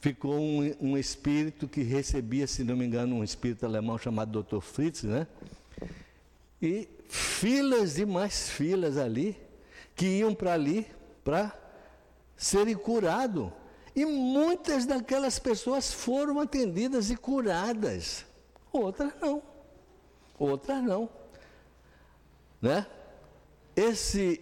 [0.00, 4.60] Ficou um, um, espírito que recebia, se não me engano, um espírito alemão chamado Dr.
[4.60, 5.24] Fritz, né?
[6.60, 9.36] E filas e mais filas ali,
[9.94, 10.86] que iam para ali
[11.22, 11.52] para
[12.36, 13.50] serem curados.
[13.94, 18.24] E muitas daquelas pessoas foram atendidas e curadas.
[18.72, 19.42] Outras não.
[20.38, 21.08] Outras não.
[22.62, 22.86] Né?
[23.76, 24.40] Esse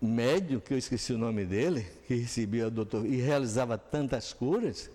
[0.00, 4.90] médio, que eu esqueci o nome dele, que recebia o doutor e realizava tantas curas,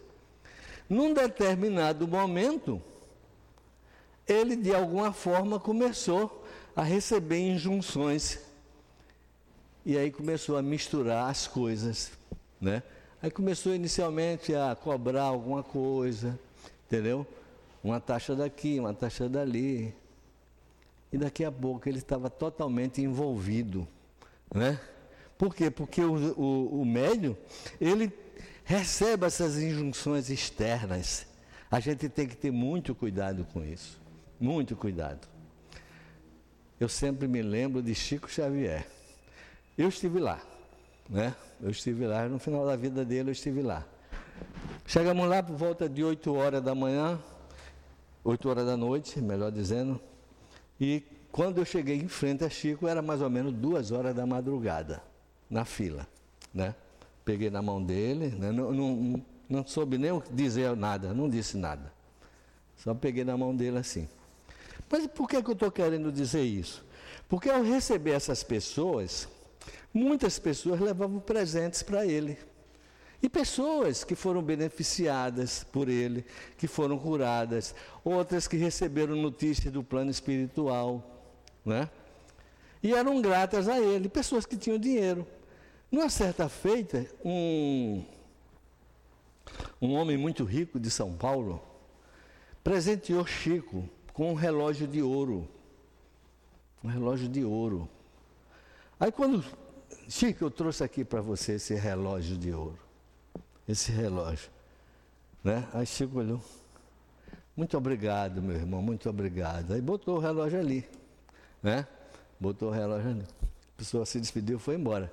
[0.89, 2.81] Num determinado momento,
[4.27, 6.44] ele de alguma forma começou
[6.75, 8.39] a receber injunções.
[9.85, 12.11] E aí começou a misturar as coisas,
[12.59, 12.83] né?
[13.21, 16.37] Aí começou inicialmente a cobrar alguma coisa,
[16.85, 17.25] entendeu?
[17.83, 19.93] Uma taxa daqui, uma taxa dali.
[21.11, 23.87] E daqui a pouco ele estava totalmente envolvido,
[24.53, 24.79] né?
[25.37, 25.69] Por quê?
[25.69, 27.35] Porque o, o, o médium,
[27.79, 28.11] ele
[28.63, 31.27] recebe essas injunções externas.
[31.69, 33.99] A gente tem que ter muito cuidado com isso.
[34.39, 35.34] Muito cuidado.
[36.79, 38.85] Eu sempre me lembro de Chico Xavier.
[39.77, 40.41] Eu estive lá,
[41.09, 41.35] né?
[41.61, 43.85] Eu estive lá, no final da vida dele eu estive lá.
[44.85, 47.19] Chegamos lá por volta de 8 horas da manhã,
[48.23, 49.99] 8 horas da noite, melhor dizendo,
[50.79, 51.01] e
[51.31, 55.01] quando eu cheguei em frente a Chico, era mais ou menos duas horas da madrugada,
[55.49, 56.07] na fila,
[56.53, 56.75] né?
[57.23, 58.51] Peguei na mão dele, né?
[58.51, 61.91] não, não, não soube nem dizer nada, não disse nada.
[62.77, 64.07] Só peguei na mão dele assim.
[64.97, 66.81] Mas por que, que eu estou querendo dizer isso?
[67.27, 69.27] Porque ao receber essas pessoas,
[69.93, 72.37] muitas pessoas levavam presentes para ele.
[73.21, 76.23] E pessoas que foram beneficiadas por ele,
[76.57, 77.75] que foram curadas,
[78.05, 81.03] outras que receberam notícias do plano espiritual,
[81.65, 81.89] né?
[82.81, 85.27] E eram gratas a ele, pessoas que tinham dinheiro.
[85.91, 88.01] Numa certa feita, um,
[89.81, 91.61] um homem muito rico de São Paulo
[92.63, 95.45] presenteou Chico com um relógio de ouro.
[96.81, 97.87] Um relógio de ouro.
[98.97, 99.43] Aí quando,
[100.07, 102.79] Chico, eu trouxe aqui para você esse relógio de ouro.
[103.67, 104.49] Esse relógio.
[105.43, 105.67] Né?
[105.73, 106.41] Aí Chico olhou.
[107.57, 109.73] Muito obrigado, meu irmão, muito obrigado.
[109.73, 110.87] Aí botou o relógio ali.
[111.61, 111.85] Né?
[112.39, 113.25] Botou o relógio ali.
[113.43, 115.11] A pessoa se despediu e foi embora.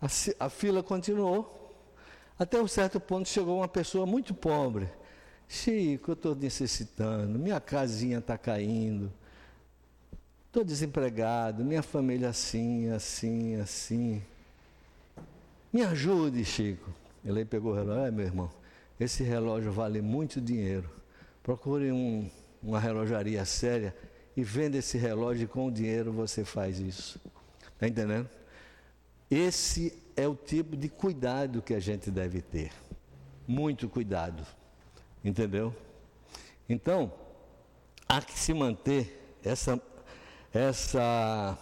[0.00, 0.06] A,
[0.46, 1.76] a fila continuou.
[2.38, 4.88] Até um certo ponto chegou uma pessoa muito pobre.
[5.52, 9.12] Chico, eu estou necessitando, minha casinha está caindo,
[10.46, 14.22] estou desempregado, minha família assim, assim, assim.
[15.72, 16.88] Me ajude, Chico.
[17.24, 18.48] Ele pegou o relógio, é meu irmão,
[18.98, 20.88] esse relógio vale muito dinheiro.
[21.42, 22.30] Procure um,
[22.62, 23.94] uma relojaria séria
[24.36, 27.20] e venda esse relógio e com o dinheiro você faz isso.
[27.74, 28.30] Está entendendo?
[29.28, 32.70] Esse é o tipo de cuidado que a gente deve ter.
[33.48, 34.46] Muito cuidado.
[35.24, 35.74] Entendeu?
[36.68, 37.12] Então,
[38.08, 39.80] há que se manter essa,
[40.52, 41.58] essa,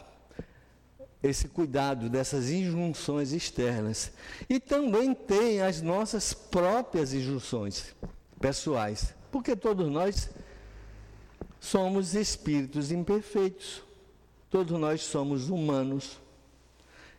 [1.23, 4.13] esse cuidado dessas injunções externas.
[4.49, 7.95] E também tem as nossas próprias injunções
[8.41, 9.15] pessoais.
[9.31, 10.31] Porque todos nós
[11.61, 13.83] somos espíritos imperfeitos.
[14.51, 16.19] Todos nós somos humanos.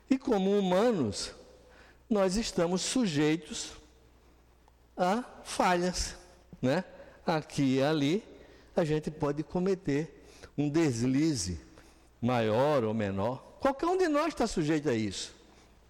[0.09, 1.33] E como humanos,
[2.09, 3.73] nós estamos sujeitos
[4.97, 6.15] a falhas,
[6.61, 6.83] né?
[7.25, 8.23] Aqui e ali,
[8.75, 10.23] a gente pode cometer
[10.57, 11.59] um deslize
[12.21, 13.57] maior ou menor.
[13.59, 15.35] Qualquer um de nós está sujeito a isso.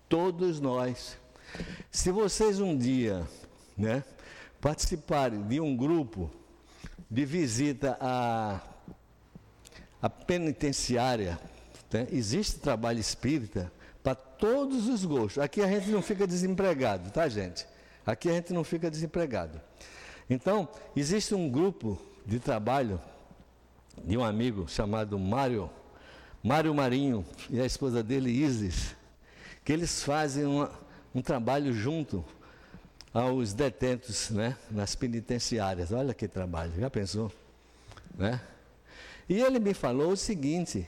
[0.08, 1.18] Todos nós.
[1.92, 3.28] Se vocês um dia,
[3.78, 4.04] né,
[4.60, 6.30] participarem de um grupo
[7.10, 8.62] de visita à,
[10.02, 11.40] à penitenciária,
[11.92, 13.72] né, existe trabalho espírita,
[14.04, 15.44] para todos os gostos.
[15.44, 17.66] Aqui a gente não fica desempregado, tá, gente?
[18.06, 19.62] Aqui a gente não fica desempregado.
[20.30, 23.02] Então, existe um grupo de trabalho
[24.04, 25.70] de um amigo chamado Mário,
[26.44, 28.96] Mário Marinho e a esposa dele, Isis,
[29.66, 30.72] que eles fazem uma,
[31.14, 32.24] um trabalho junto
[33.14, 35.92] aos detentos, né, nas penitenciárias.
[35.92, 37.32] Olha que trabalho, já pensou?
[38.16, 38.40] Né?
[39.28, 40.88] E ele me falou o seguinte,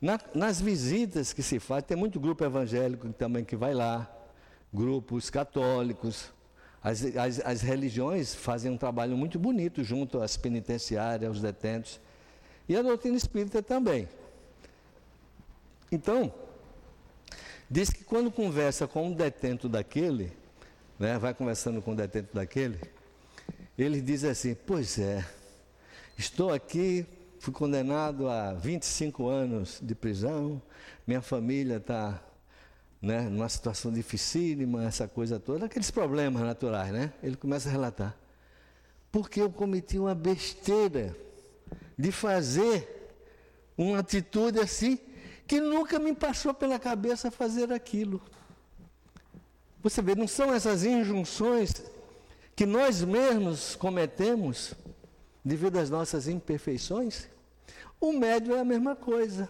[0.00, 4.10] na, nas visitas que se faz, tem muito grupo evangélico também que vai lá,
[4.72, 6.30] grupos católicos.
[6.86, 11.98] As, as, as religiões fazem um trabalho muito bonito junto às penitenciárias, aos detentos.
[12.68, 14.08] E a doutrina espírita também.
[15.90, 16.32] Então,
[17.68, 20.32] diz que quando conversa com um detento daquele,
[20.96, 22.78] né, vai conversando com um detento daquele,
[23.76, 25.26] ele diz assim: Pois é,
[26.16, 27.04] estou aqui
[27.46, 30.60] Fui condenado a 25 anos de prisão,
[31.06, 32.20] minha família está
[33.00, 37.12] né, numa situação dificílima, essa coisa toda, aqueles problemas naturais, né?
[37.22, 38.16] Ele começa a relatar.
[39.12, 41.16] Porque eu cometi uma besteira
[41.98, 43.12] de fazer
[43.76, 44.98] uma atitude assim
[45.46, 48.20] que nunca me passou pela cabeça fazer aquilo.
[49.82, 51.82] Você vê, não são essas injunções
[52.56, 54.74] que nós mesmos cometemos
[55.44, 57.28] devido às nossas imperfeições?
[58.00, 59.48] O médio é a mesma coisa.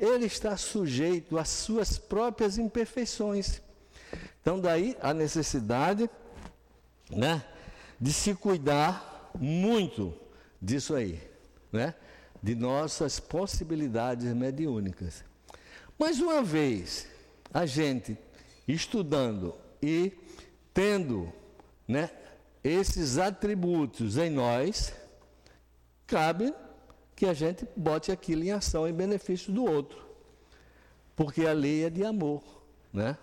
[0.00, 3.60] Ele está sujeito às suas próprias imperfeições.
[4.40, 6.08] Então, daí a necessidade
[7.10, 7.44] né,
[8.00, 10.14] de se cuidar muito
[10.60, 11.20] disso aí,
[11.70, 11.94] né?
[12.42, 15.22] De nossas possibilidades mediúnicas.
[15.98, 17.06] Mas uma vez
[17.52, 18.16] a gente
[18.66, 20.12] estudando e
[20.72, 21.30] tendo,
[21.86, 22.08] né,
[22.64, 24.94] esses atributos em nós,
[26.06, 26.54] cabe
[27.20, 30.02] que a gente bote aquilo em ação em benefício do outro.
[31.14, 32.42] Porque a lei é de amor,
[32.90, 33.14] né?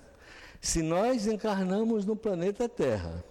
[0.61, 3.23] Se nós encarnamos no planeta Terra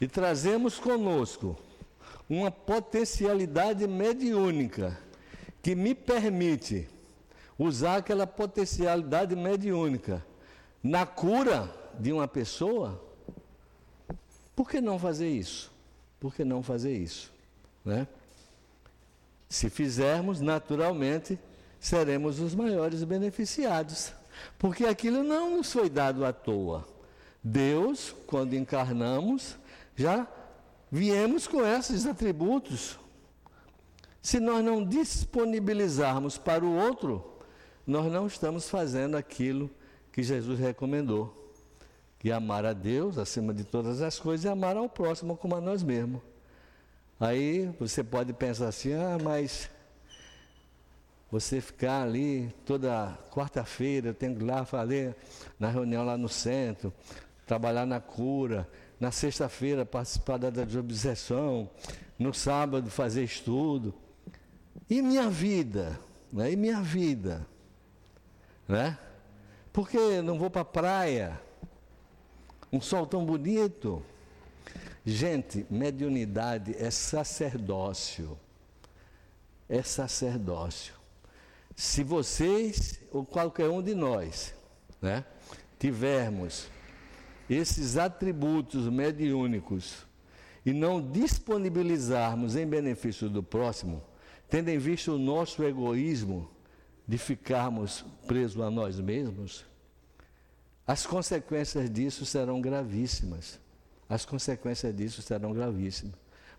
[0.00, 1.58] e trazemos conosco
[2.30, 4.96] uma potencialidade mediúnica
[5.60, 6.88] que me permite
[7.58, 10.24] usar aquela potencialidade mediúnica
[10.84, 11.68] na cura
[11.98, 13.02] de uma pessoa,
[14.54, 15.72] por que não fazer isso?
[16.20, 17.32] Por que não fazer isso?
[17.84, 18.06] Né?
[19.54, 21.38] Se fizermos, naturalmente,
[21.78, 24.12] seremos os maiores beneficiados.
[24.58, 26.84] Porque aquilo não nos foi dado à toa.
[27.40, 29.56] Deus, quando encarnamos,
[29.94, 30.26] já
[30.90, 32.98] viemos com esses atributos.
[34.20, 37.24] Se nós não disponibilizarmos para o outro,
[37.86, 39.70] nós não estamos fazendo aquilo
[40.10, 41.52] que Jesus recomendou
[42.18, 45.60] que amar a Deus acima de todas as coisas e amar ao próximo como a
[45.60, 46.33] nós mesmos.
[47.24, 49.70] Aí você pode pensar assim, ah, mas
[51.30, 55.16] você ficar ali toda quarta-feira, eu tenho que ir lá fazer
[55.58, 56.92] na reunião lá no centro,
[57.46, 58.68] trabalhar na cura,
[59.00, 61.70] na sexta-feira participar da desobsessão,
[62.18, 63.94] no sábado fazer estudo.
[64.90, 65.98] E minha vida?
[66.30, 66.52] Né?
[66.52, 67.46] E minha vida?
[68.68, 68.98] Né?
[69.72, 71.40] Por que não vou para a praia?
[72.70, 74.02] Um sol tão bonito.
[75.04, 78.38] Gente, mediunidade é sacerdócio.
[79.68, 80.94] É sacerdócio.
[81.76, 84.54] Se vocês, ou qualquer um de nós,
[85.02, 85.24] né,
[85.78, 86.68] tivermos
[87.50, 90.06] esses atributos mediúnicos
[90.64, 94.02] e não disponibilizarmos em benefício do próximo,
[94.48, 96.48] tendo em vista o nosso egoísmo
[97.06, 99.66] de ficarmos presos a nós mesmos,
[100.86, 103.58] as consequências disso serão gravíssimas.
[104.08, 106.14] As consequências disso serão gravíssimas.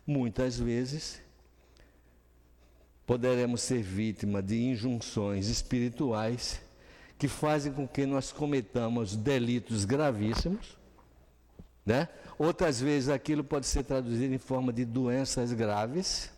[0.06, 1.22] Muitas vezes
[3.06, 6.62] poderemos ser vítima de injunções espirituais
[7.18, 10.78] que fazem com que nós cometamos delitos gravíssimos,
[11.86, 12.10] né?
[12.38, 16.32] Outras vezes aquilo pode ser traduzido em forma de doenças graves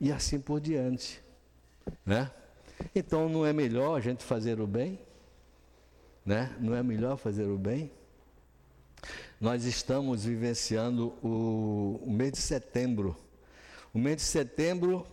[0.00, 1.22] e assim por diante,
[2.04, 2.30] né?
[2.94, 4.98] Então não é melhor a gente fazer o bem?
[6.26, 6.54] né?
[6.58, 7.90] Não é melhor fazer o bem?
[9.40, 13.16] Nós estamos vivenciando o, o mês de setembro.
[13.92, 15.06] O mês de setembro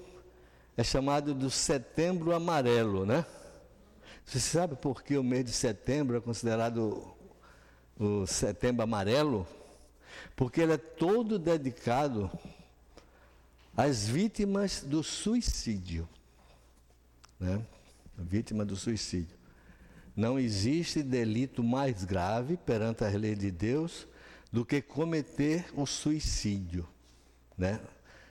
[0.75, 3.25] é chamado do setembro amarelo, né?
[4.25, 7.13] Você sabe por que o mês de setembro é considerado
[7.99, 9.45] o setembro amarelo?
[10.35, 12.31] Porque ele é todo dedicado
[13.75, 16.07] às vítimas do suicídio.
[17.39, 17.61] Né?
[18.17, 19.42] Vítima do suicídio.
[20.15, 24.07] Não existe delito mais grave perante a lei de Deus
[24.51, 26.87] do que cometer o suicídio.
[27.57, 27.79] Né?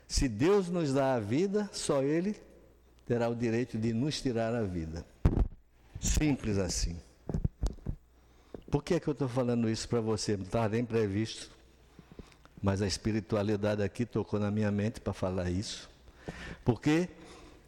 [0.07, 2.35] Se Deus nos dá a vida, só Ele
[3.05, 5.05] terá o direito de nos tirar a vida.
[5.99, 6.97] Simples assim.
[8.71, 10.37] Por que, é que eu estou falando isso para você?
[10.37, 11.51] Não estava nem previsto.
[12.61, 15.89] Mas a espiritualidade aqui tocou na minha mente para falar isso.
[16.63, 17.09] Porque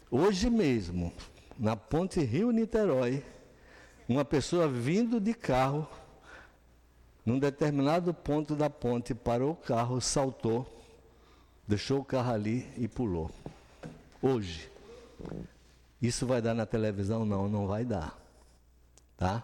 [0.10, 1.12] hoje mesmo,
[1.60, 3.24] na ponte Rio-Niterói,
[4.08, 5.88] uma pessoa vindo de carro,
[7.26, 10.66] num determinado ponto da ponte, parou o carro, saltou,
[11.68, 13.32] deixou o carro ali e pulou.
[14.22, 14.70] Hoje.
[16.02, 17.26] Isso vai dar na televisão?
[17.26, 18.16] Não, não vai dar.
[19.18, 19.44] Tá?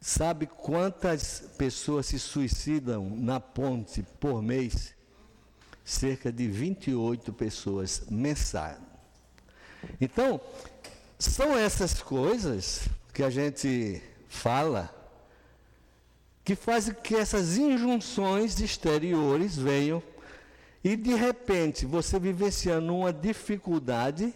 [0.00, 4.94] Sabe quantas pessoas se suicidam na ponte por mês?
[5.84, 8.78] Cerca de 28 pessoas mensais.
[10.00, 10.40] Então,
[11.18, 14.94] são essas coisas que a gente fala
[16.44, 20.02] que fazem que essas injunções exteriores venham
[20.82, 24.34] e de repente você vivenciando uma dificuldade,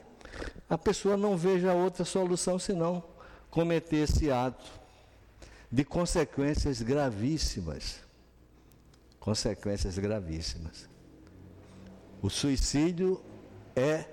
[0.68, 3.02] a pessoa não veja outra solução senão
[3.50, 4.70] cometer esse ato
[5.72, 8.00] de consequências gravíssimas.
[9.18, 10.88] Consequências gravíssimas.
[12.22, 13.20] O suicídio
[13.74, 14.04] é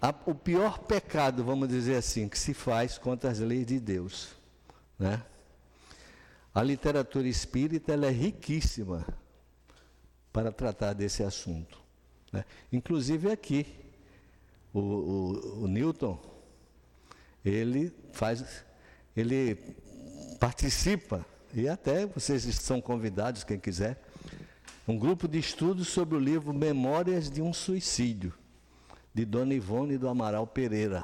[0.00, 4.30] a, o pior pecado, vamos dizer assim, que se faz contra as leis de Deus.
[4.98, 5.22] Né?
[6.54, 9.06] A literatura espírita é riquíssima
[10.32, 11.78] para tratar desse assunto.
[12.32, 12.44] Né?
[12.72, 13.66] Inclusive aqui,
[14.72, 16.18] o, o, o Newton,
[17.44, 18.64] ele faz,
[19.16, 19.56] ele
[20.38, 21.24] participa,
[21.54, 24.02] e até vocês são convidados, quem quiser,
[24.86, 28.32] um grupo de estudos sobre o livro Memórias de um Suicídio,
[29.16, 31.02] de Dona Ivone do Amaral Pereira,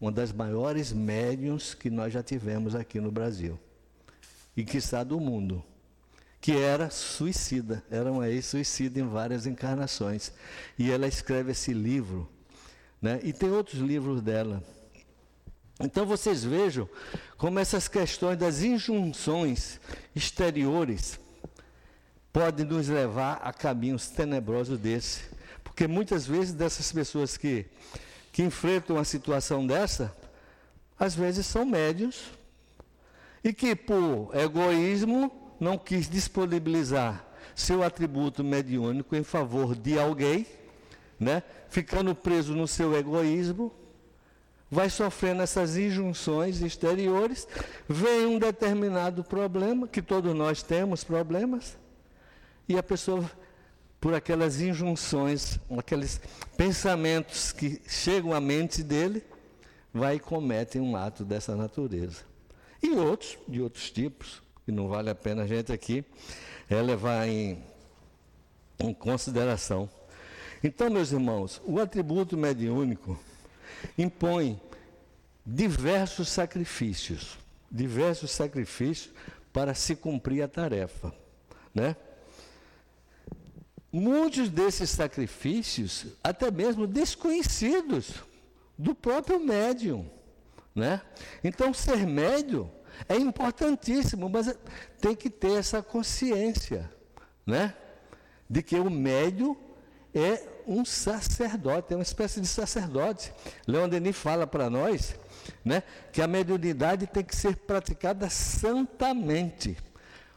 [0.00, 3.56] uma das maiores médiums que nós já tivemos aqui no Brasil
[4.56, 5.62] e que está do mundo,
[6.40, 10.32] que era suicida, era uma ex-suicida em várias encarnações.
[10.76, 12.28] E ela escreve esse livro,
[13.00, 13.20] né?
[13.22, 14.60] e tem outros livros dela.
[15.78, 16.88] Então vocês vejam
[17.38, 19.78] como essas questões das injunções
[20.16, 21.20] exteriores
[22.32, 25.35] pode nos levar a caminhos tenebrosos desse.
[25.76, 27.66] Porque muitas vezes dessas pessoas que,
[28.32, 30.16] que enfrentam uma situação dessa,
[30.98, 32.30] às vezes são médios
[33.44, 37.22] e que por egoísmo não quis disponibilizar
[37.54, 40.46] seu atributo mediúnico em favor de alguém,
[41.20, 41.42] né?
[41.68, 43.70] ficando preso no seu egoísmo,
[44.70, 47.46] vai sofrendo essas injunções exteriores,
[47.86, 51.76] vem um determinado problema, que todos nós temos problemas,
[52.66, 53.30] e a pessoa,
[54.06, 56.20] por aquelas injunções, aqueles
[56.56, 59.20] pensamentos que chegam à mente dele,
[59.92, 62.22] vai e comete um ato dessa natureza.
[62.80, 66.04] E outros, de outros tipos, que não vale a pena a gente aqui
[66.70, 67.60] é levar em,
[68.78, 69.90] em consideração.
[70.62, 73.18] Então, meus irmãos, o atributo mediúnico
[73.98, 74.60] impõe
[75.44, 77.36] diversos sacrifícios,
[77.68, 79.12] diversos sacrifícios
[79.52, 81.12] para se cumprir a tarefa,
[81.74, 81.96] né?
[83.96, 88.10] Muitos desses sacrifícios, até mesmo desconhecidos
[88.76, 90.08] do próprio médium.
[90.74, 91.00] Né?
[91.42, 92.70] Então, ser médium
[93.08, 94.54] é importantíssimo, mas
[95.00, 96.90] tem que ter essa consciência
[97.46, 97.74] né?
[98.48, 99.56] de que o médium
[100.14, 103.32] é um sacerdote, é uma espécie de sacerdote.
[103.66, 105.14] Leon Denis fala para nós
[105.64, 105.82] né,
[106.12, 109.76] que a mediunidade tem que ser praticada santamente.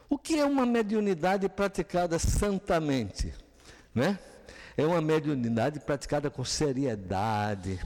[0.08, 3.32] O que é uma mediunidade praticada santamente?
[4.00, 4.18] Né?
[4.78, 7.78] É uma mediunidade praticada com seriedade,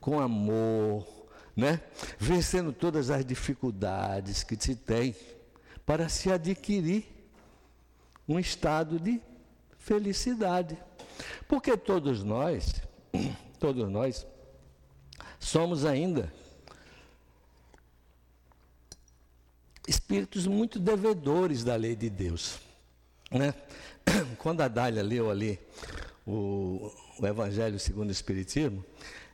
[0.00, 1.06] com amor,
[1.54, 1.82] né?
[2.18, 5.14] vencendo todas as dificuldades que se tem
[5.84, 7.04] para se adquirir
[8.26, 9.20] um estado de
[9.78, 10.78] felicidade.
[11.46, 12.80] Porque todos nós,
[13.60, 14.26] todos nós,
[15.38, 16.32] somos ainda
[19.86, 22.69] espíritos muito devedores da lei de Deus.
[23.30, 23.54] Né?
[24.38, 25.58] quando a Dália leu ali
[26.26, 28.84] o, o Evangelho segundo o Espiritismo,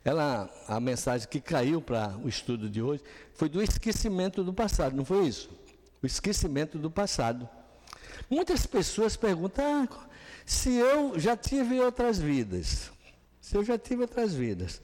[0.05, 3.03] ela, a mensagem que caiu para o estudo de hoje
[3.35, 5.51] foi do esquecimento do passado, não foi isso?
[6.03, 7.49] O esquecimento do passado.
[8.31, 10.07] Muitas pessoas perguntam: ah,
[10.45, 12.93] se eu já tive outras vidas,
[13.41, 14.81] se eu já tive outras vidas,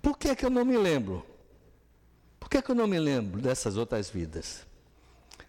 [0.00, 1.26] por que, que eu não me lembro?
[2.40, 4.66] Por que, que eu não me lembro dessas outras vidas?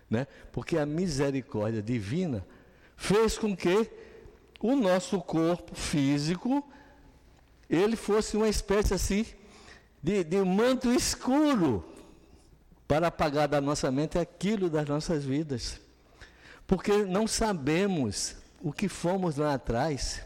[0.10, 0.28] Né?
[0.52, 2.46] Porque a misericórdia divina
[3.04, 3.92] fez com que
[4.62, 6.66] o nosso corpo físico
[7.70, 9.26] ele fosse uma espécie assim
[10.02, 11.84] de, de manto escuro
[12.88, 15.82] para apagar da nossa mente aquilo das nossas vidas.
[16.66, 20.22] Porque não sabemos o que fomos lá atrás.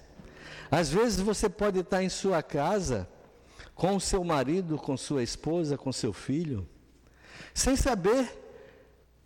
[0.69, 3.09] Às vezes você pode estar em sua casa
[3.73, 6.67] com o seu marido, com sua esposa, com seu filho,
[7.55, 8.29] sem saber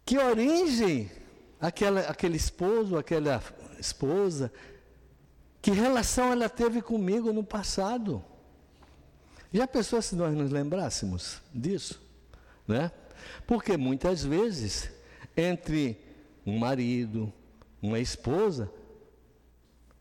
[0.05, 1.11] que origem
[1.61, 3.41] aquela, aquele esposo, aquela
[3.79, 4.51] esposa,
[5.61, 8.23] que relação ela teve comigo no passado.
[9.53, 12.01] Já pensou se nós nos lembrássemos disso?
[12.67, 12.91] Né?
[13.45, 14.89] Porque muitas vezes,
[15.37, 15.97] entre
[16.45, 17.31] um marido,
[17.81, 18.71] uma esposa,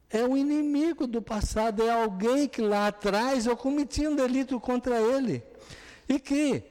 [0.09, 4.99] é um inimigo do passado, é alguém que lá atrás eu cometi um delito contra
[5.01, 5.43] ele.
[6.09, 6.63] E que,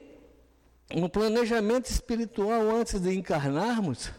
[0.94, 4.10] no planejamento espiritual, antes de encarnarmos,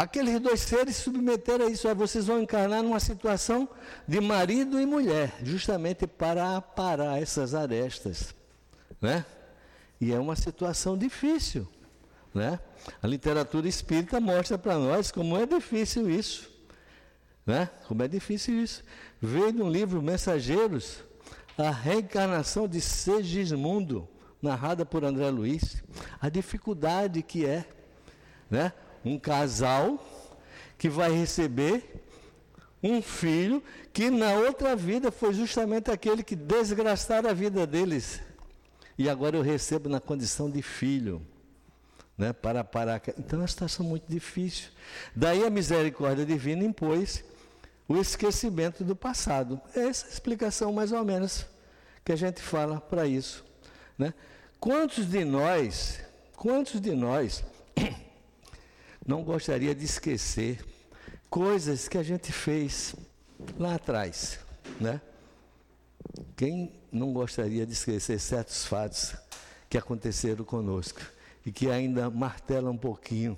[0.00, 1.94] Aqueles dois seres submeteram a isso.
[1.94, 3.68] Vocês vão encarnar numa situação
[4.08, 8.34] de marido e mulher, justamente para aparar essas arestas.
[8.98, 9.26] Né?
[10.00, 11.68] E é uma situação difícil.
[12.32, 12.58] Né?
[13.02, 16.50] A literatura espírita mostra para nós como é difícil isso.
[17.44, 17.68] Né?
[17.86, 18.82] Como é difícil isso.
[19.20, 21.04] Veio no livro Mensageiros
[21.58, 24.08] a reencarnação de Segismundo,
[24.40, 25.84] narrada por André Luiz,
[26.18, 27.66] a dificuldade que é.
[28.50, 28.72] Né?
[29.04, 29.98] Um casal
[30.78, 32.02] que vai receber
[32.82, 38.20] um filho que na outra vida foi justamente aquele que desgraçaram a vida deles.
[38.96, 41.26] E agora eu recebo na condição de filho.
[42.16, 43.00] Né, para parar.
[43.18, 44.68] Então é uma situação muito difícil.
[45.16, 47.24] Daí a misericórdia divina impôs
[47.88, 49.58] o esquecimento do passado.
[49.74, 51.46] É essa a explicação mais ou menos
[52.04, 53.42] que a gente fala para isso.
[53.96, 54.12] Né?
[54.60, 55.98] Quantos de nós,
[56.36, 57.42] quantos de nós
[59.10, 60.64] não gostaria de esquecer
[61.28, 62.94] coisas que a gente fez
[63.58, 64.38] lá atrás,
[64.80, 65.00] né?
[66.36, 69.16] Quem não gostaria de esquecer certos fatos
[69.68, 71.00] que aconteceram conosco
[71.44, 73.36] e que ainda martelam um pouquinho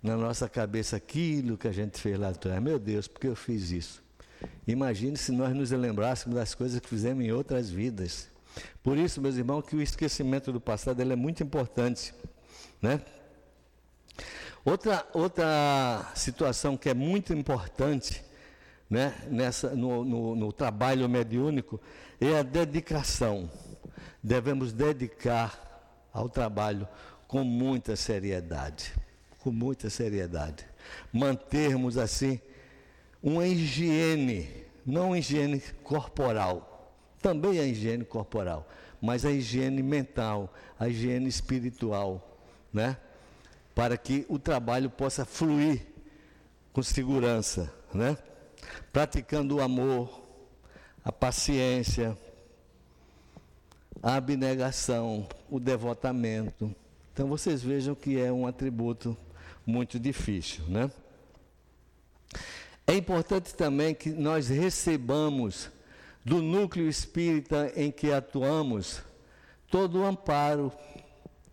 [0.00, 2.62] na nossa cabeça aquilo que a gente fez lá atrás?
[2.62, 4.00] Meu Deus, por que eu fiz isso?
[4.68, 8.28] Imagine se nós nos lembrássemos das coisas que fizemos em outras vidas.
[8.84, 12.14] Por isso, meus irmãos, que o esquecimento do passado é muito importante,
[12.80, 13.02] né?
[14.68, 18.22] Outra, outra situação que é muito importante
[18.90, 21.80] né, nessa, no, no, no trabalho mediúnico
[22.20, 23.50] é a dedicação.
[24.22, 26.86] Devemos dedicar ao trabalho
[27.26, 28.92] com muita seriedade.
[29.38, 30.66] Com muita seriedade.
[31.10, 32.38] Mantermos assim
[33.22, 34.50] uma higiene,
[34.84, 36.92] não higiene corporal,
[37.22, 38.68] também a higiene corporal,
[39.00, 42.38] mas a higiene mental, a higiene espiritual,
[42.70, 42.98] né?
[43.78, 45.86] Para que o trabalho possa fluir
[46.72, 48.18] com segurança, né?
[48.92, 50.20] Praticando o amor,
[51.04, 52.18] a paciência,
[54.02, 56.74] a abnegação, o devotamento.
[57.12, 59.16] Então vocês vejam que é um atributo
[59.64, 60.90] muito difícil, né?
[62.84, 65.70] É importante também que nós recebamos
[66.24, 69.02] do núcleo espírita em que atuamos
[69.70, 70.72] todo o amparo,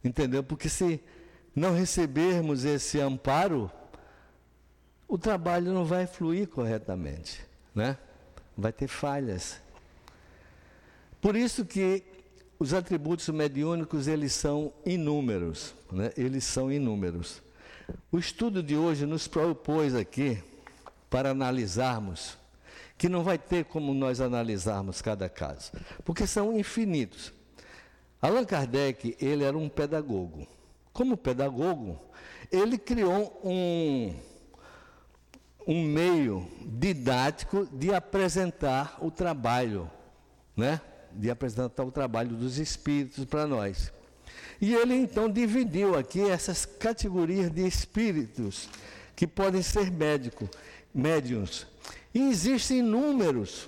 [0.03, 0.43] entendeu?
[0.43, 0.99] Porque se
[1.56, 3.72] não recebermos esse amparo,
[5.08, 7.41] o trabalho não vai fluir corretamente,
[7.74, 7.97] né?
[8.58, 9.62] Vai ter falhas.
[11.22, 12.03] Por isso que
[12.60, 16.12] os atributos mediúnicos eles são inúmeros, né?
[16.18, 17.41] Eles são inúmeros.
[18.12, 20.43] O estudo de hoje nos propôs aqui
[21.10, 22.38] para analisarmos
[22.97, 25.72] que não vai ter como nós analisarmos cada caso,
[26.03, 27.32] porque são infinitos.
[28.22, 30.47] Allan Kardec, ele era um pedagogo
[30.95, 31.99] como pedagogo,
[32.49, 34.15] ele criou um,
[35.67, 39.91] um meio didático de apresentar o trabalho,
[40.55, 40.79] né?
[41.11, 43.91] De apresentar o trabalho dos espíritos para nós.
[44.61, 48.69] E ele então dividiu aqui essas categorias de espíritos
[49.17, 50.49] que podem ser médico,
[50.93, 51.67] médiums.
[52.13, 53.67] E existem inúmeros,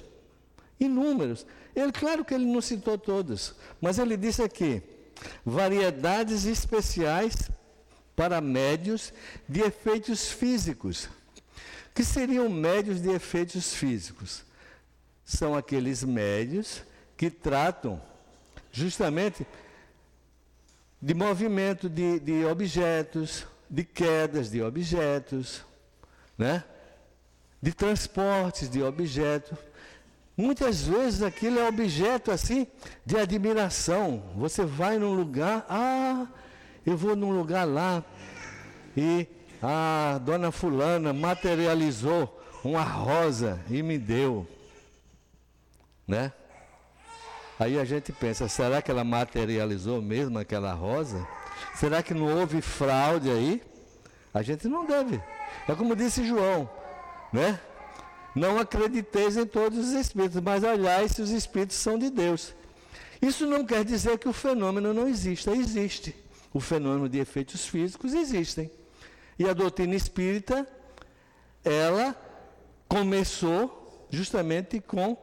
[0.79, 1.45] inúmeros.
[1.75, 4.81] Ele, claro que ele não citou todos, mas ele disse aqui
[5.45, 7.49] variedades especiais
[8.15, 9.13] para médios
[9.47, 11.09] de efeitos físicos.
[11.93, 14.43] que seriam médios de efeitos físicos?
[15.25, 16.83] São aqueles médios
[17.15, 18.01] que tratam
[18.71, 19.45] justamente
[21.01, 25.61] de movimento de, de objetos, de quedas de objetos,
[26.37, 26.63] né?
[27.61, 29.57] de transportes de objetos.
[30.37, 32.67] Muitas vezes aquilo é objeto assim
[33.03, 34.23] de admiração.
[34.35, 36.27] Você vai num lugar, ah,
[36.85, 38.03] eu vou num lugar lá
[38.95, 39.27] e
[39.61, 44.47] a dona fulana materializou uma rosa e me deu,
[46.07, 46.31] né?
[47.59, 51.27] Aí a gente pensa, será que ela materializou mesmo aquela rosa?
[51.73, 53.63] Será que não houve fraude aí?
[54.31, 55.19] A gente não deve.
[55.67, 56.69] É como disse João,
[57.33, 57.59] né?
[58.37, 62.53] Não acrediteis em todos os espíritos, mas olhai se os espíritos são de Deus.
[63.19, 66.15] Isso não quer dizer que o fenômeno não exista, existe.
[66.53, 68.69] O fenômeno de efeitos físicos existem.
[69.39, 70.67] E a doutrina espírita,
[71.63, 72.15] ela
[72.87, 75.17] começou justamente com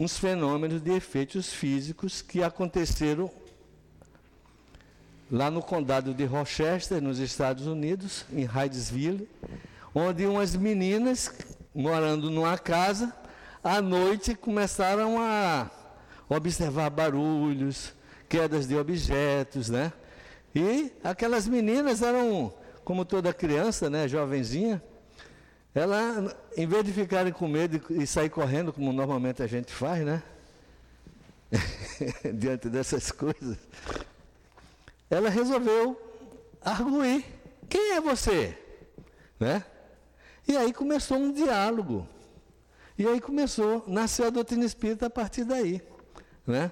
[0.00, 3.30] uns fenômenos de efeitos físicos que aconteceram
[5.30, 9.28] lá no condado de Rochester, nos Estados Unidos, em Hydesville,
[9.94, 11.30] onde umas meninas
[11.74, 13.12] morando numa casa,
[13.62, 15.68] à noite começaram a
[16.28, 17.92] observar barulhos,
[18.28, 19.92] quedas de objetos, né?
[20.54, 22.54] E aquelas meninas eram,
[22.84, 24.82] como toda criança, né, jovenzinha,
[25.74, 30.04] ela, em vez de ficarem com medo e sair correndo, como normalmente a gente faz,
[30.04, 30.22] né?
[32.32, 33.58] Diante dessas coisas,
[35.10, 36.00] ela resolveu
[36.60, 37.24] arguir.
[37.68, 38.56] Quem é você?
[39.40, 39.64] Né?
[40.46, 42.06] E aí começou um diálogo.
[42.96, 45.82] E aí começou, nasceu a doutrina espírita a partir daí.
[46.46, 46.70] Né?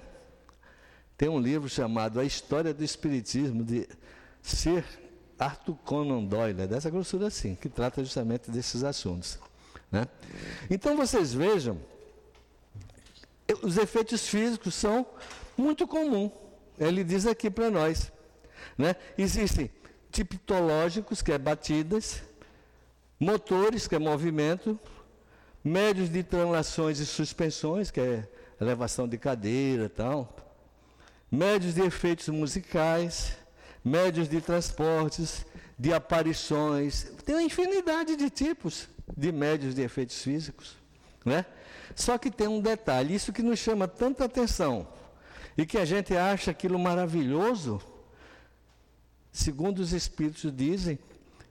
[1.17, 3.87] Tem um livro chamado A História do Espiritismo, de
[4.41, 4.83] Sir
[5.37, 9.37] Arthur Conan Doyle, é dessa grossura assim, que trata justamente desses assuntos.
[9.91, 10.07] Né?
[10.69, 11.77] Então vocês vejam,
[13.61, 15.05] os efeitos físicos são
[15.57, 16.31] muito comuns.
[16.79, 18.11] Ele diz aqui para nós.
[18.77, 18.95] Né?
[19.17, 19.69] Existem
[20.11, 22.21] tipológicos, que é batidas,
[23.23, 24.77] motores, que é movimento,
[25.63, 28.27] médios de translações e suspensões, que é
[28.59, 30.35] elevação de cadeira e tal,
[31.31, 33.37] médios de efeitos musicais,
[33.83, 35.45] médios de transportes,
[35.79, 40.75] de aparições, tem uma infinidade de tipos de médios de efeitos físicos,
[41.25, 41.45] né?
[41.95, 44.87] Só que tem um detalhe, isso que nos chama tanta atenção
[45.57, 47.81] e que a gente acha aquilo maravilhoso,
[49.31, 50.99] segundo os espíritos dizem,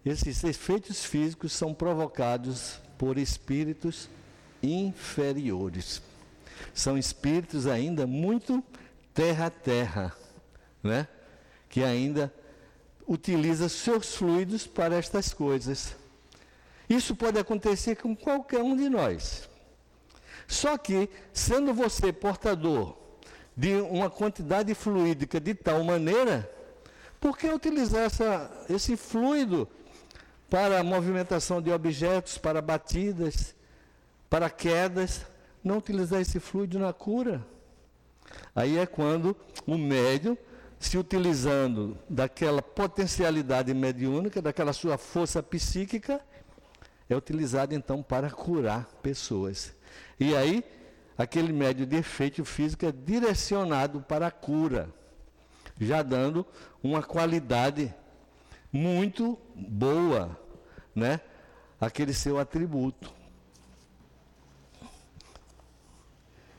[0.04, 4.08] esses efeitos físicos são provocados por espíritos
[4.62, 6.02] inferiores.
[6.74, 8.62] São espíritos ainda muito
[9.14, 10.14] terra-terra,
[10.82, 11.06] né?
[11.68, 12.32] Que ainda
[13.06, 15.94] utiliza seus fluidos para estas coisas.
[16.88, 19.48] Isso pode acontecer com qualquer um de nós.
[20.46, 22.96] Só que, sendo você portador
[23.56, 26.50] de uma quantidade fluídica de tal maneira,
[27.20, 29.68] por que utilizar essa, esse fluido
[30.52, 33.54] para movimentação de objetos, para batidas,
[34.28, 35.24] para quedas?
[35.64, 37.42] Não utilizar esse fluido na cura.
[38.54, 39.34] Aí é quando
[39.66, 40.36] o médium,
[40.78, 46.20] se utilizando daquela potencialidade mediúnica, daquela sua força psíquica,
[47.08, 49.74] é utilizado então para curar pessoas.
[50.20, 50.62] E aí,
[51.16, 54.90] aquele médio de efeito físico é direcionado para a cura,
[55.80, 56.44] já dando
[56.82, 57.94] uma qualidade
[58.72, 60.38] muito boa,
[60.94, 61.20] né?
[61.80, 63.12] Aquele seu atributo.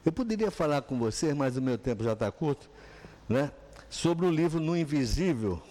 [0.06, 2.70] Eu poderia falar com vocês, mas o meu tempo já está curto,
[3.28, 3.52] né?
[3.90, 5.62] Sobre o livro No Invisível,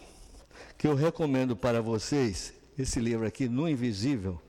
[0.78, 4.40] que eu recomendo para vocês, esse livro aqui, No Invisível,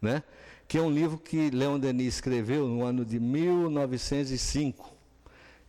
[0.00, 0.22] né?
[0.68, 4.94] que é um livro que Leon Denis escreveu no ano de 1905.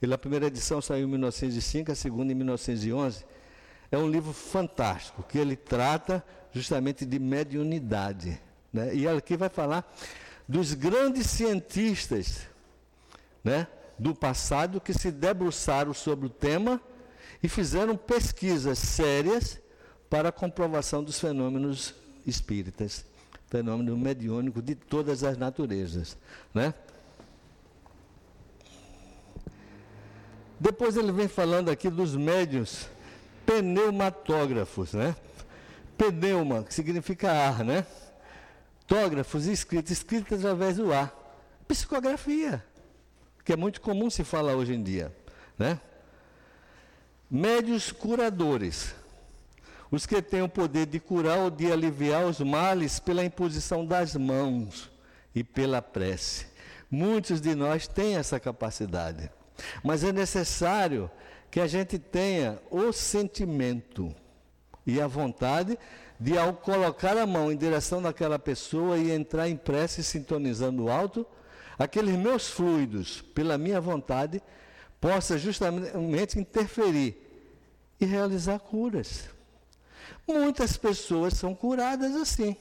[0.01, 3.24] Ele, a primeira edição saiu em 1905, a segunda em 1911.
[3.91, 8.39] É um livro fantástico, que ele trata justamente de mediunidade.
[8.71, 8.95] Né?
[8.95, 9.89] E aqui vai falar
[10.47, 12.41] dos grandes cientistas
[13.43, 13.67] né,
[13.97, 16.81] do passado que se debruçaram sobre o tema
[17.41, 19.59] e fizeram pesquisas sérias
[20.09, 21.93] para a comprovação dos fenômenos
[22.25, 23.05] espíritas
[23.47, 26.17] fenômeno mediúnico de todas as naturezas.
[26.53, 26.73] Né?
[30.59, 32.89] Depois ele vem falando aqui dos médios
[33.48, 35.16] pneumatógrafos, né?
[35.98, 37.86] Pneuma, que significa ar, né?
[38.86, 41.14] Tógrafos, escrita, escrita através do ar.
[41.68, 42.64] Psicografia,
[43.43, 45.16] que é muito comum se falar hoje em dia,
[45.58, 45.80] né?
[47.32, 48.93] Médios curadores,
[49.89, 54.16] os que têm o poder de curar ou de aliviar os males pela imposição das
[54.16, 54.91] mãos
[55.34, 56.48] e pela prece.
[56.89, 59.30] Muitos de nós têm essa capacidade,
[59.84, 61.10] mas é necessário
[61.50, 64.14] que a gente tenha o sentimento
[64.86, 65.78] e a vontade
[66.20, 71.26] de, ao colocar a mão em direção daquela pessoa e entrar em prece sintonizando alto,
[71.78, 74.41] aqueles meus fluidos, pela minha vontade,
[75.00, 77.16] possa justamente interferir
[78.00, 79.30] e realizar curas.
[80.28, 82.56] Muitas pessoas são curadas assim.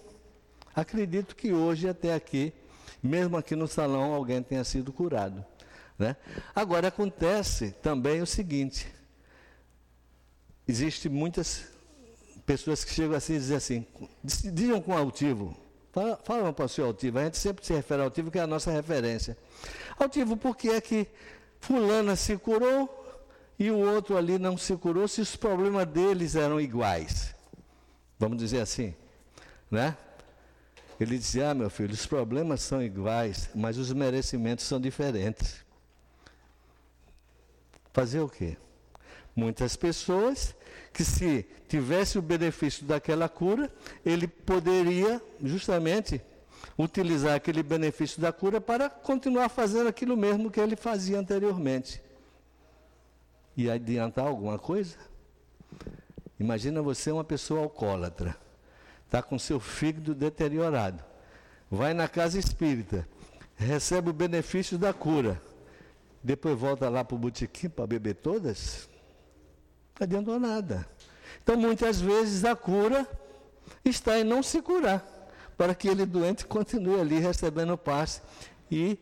[0.74, 2.52] Acredito que hoje, até aqui,
[3.02, 5.44] mesmo aqui no salão, alguém tenha sido curado.
[5.98, 6.16] Né?
[6.54, 8.86] Agora, acontece também o seguinte:
[10.68, 11.64] existe muitas
[12.44, 13.86] pessoas que chegam assim e dizem assim,
[14.52, 15.56] digam com altivo,
[16.24, 18.46] falam para o seu altivo, a gente sempre se refere ao altivo, que é a
[18.46, 19.36] nossa referência.
[19.98, 21.08] Altivo, por que é que
[21.60, 23.04] fulana se curou
[23.58, 27.34] e o outro ali não se curou, se os problemas deles eram iguais?
[28.18, 28.94] Vamos dizer assim,
[29.70, 29.96] né?
[30.98, 35.65] Ele dizia: Ah, meu filho, os problemas são iguais, mas os merecimentos são diferentes.
[37.96, 38.58] Fazer o quê?
[39.34, 40.54] Muitas pessoas
[40.92, 43.72] que, se tivesse o benefício daquela cura,
[44.04, 46.20] ele poderia justamente
[46.76, 52.02] utilizar aquele benefício da cura para continuar fazendo aquilo mesmo que ele fazia anteriormente.
[53.56, 54.98] E adiantar alguma coisa?
[56.38, 58.36] Imagina você uma pessoa alcoólatra,
[59.06, 61.02] está com seu fígado deteriorado,
[61.70, 63.08] vai na casa espírita,
[63.56, 65.40] recebe o benefício da cura,
[66.26, 68.88] depois volta lá para o botequim para beber todas,
[69.96, 70.84] não adiantou nada.
[71.40, 73.08] Então, muitas vezes a cura
[73.84, 75.06] está em não se curar,
[75.56, 78.22] para que ele doente continue ali recebendo passe
[78.68, 78.98] e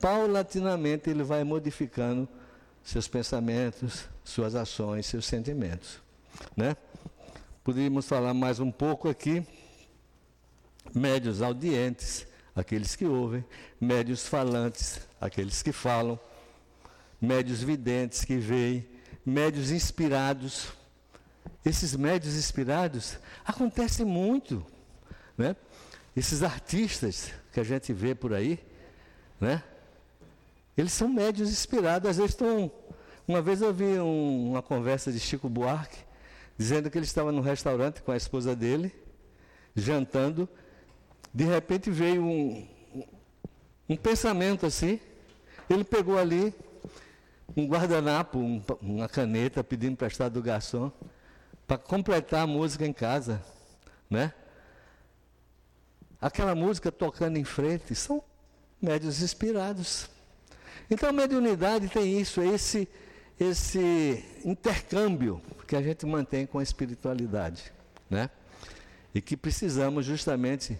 [0.00, 2.28] paulatinamente ele vai modificando
[2.84, 6.00] seus pensamentos, suas ações, seus sentimentos.
[6.56, 6.76] Né?
[7.64, 9.44] Poderíamos falar mais um pouco aqui.
[10.94, 13.44] Médios audientes, aqueles que ouvem,
[13.80, 16.18] médios falantes, aqueles que falam,
[17.20, 18.88] médios videntes que veem,
[19.24, 20.68] médios inspirados.
[21.64, 24.64] Esses médios inspirados acontecem muito,
[25.36, 25.54] né?
[26.16, 28.58] Esses artistas que a gente vê por aí,
[29.40, 29.62] né?
[30.76, 32.70] Eles são médios inspirados, às vezes estão.
[33.28, 35.98] Uma vez eu vi um, uma conversa de Chico Buarque,
[36.56, 38.94] dizendo que ele estava no restaurante com a esposa dele,
[39.76, 40.48] jantando.
[41.32, 42.66] De repente veio um,
[43.88, 44.98] um pensamento assim.
[45.68, 46.52] Ele pegou ali
[47.56, 50.90] um guardanapo, um, uma caneta, pedindo emprestado do garçom,
[51.66, 53.42] para completar a música em casa,
[54.08, 54.32] né?
[56.20, 58.22] Aquela música tocando em frente, são
[58.80, 60.08] médios inspirados.
[60.90, 62.88] Então a mediunidade tem isso, esse,
[63.38, 67.72] esse intercâmbio que a gente mantém com a espiritualidade,
[68.08, 68.28] né?
[69.14, 70.78] E que precisamos justamente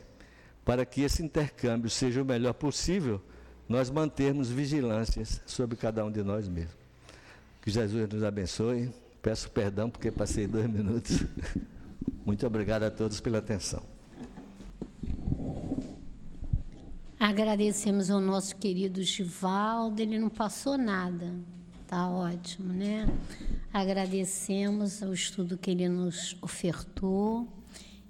[0.65, 3.21] para que esse intercâmbio seja o melhor possível,
[3.71, 6.75] nós mantermos vigilâncias sobre cada um de nós mesmos.
[7.63, 8.91] Que Jesus nos abençoe.
[9.23, 11.23] Peço perdão porque passei dois minutos.
[12.27, 13.81] Muito obrigado a todos pela atenção.
[17.17, 21.33] Agradecemos ao nosso querido Givaldo, ele não passou nada,
[21.87, 23.07] tá ótimo, né?
[23.73, 27.47] Agradecemos o estudo que ele nos ofertou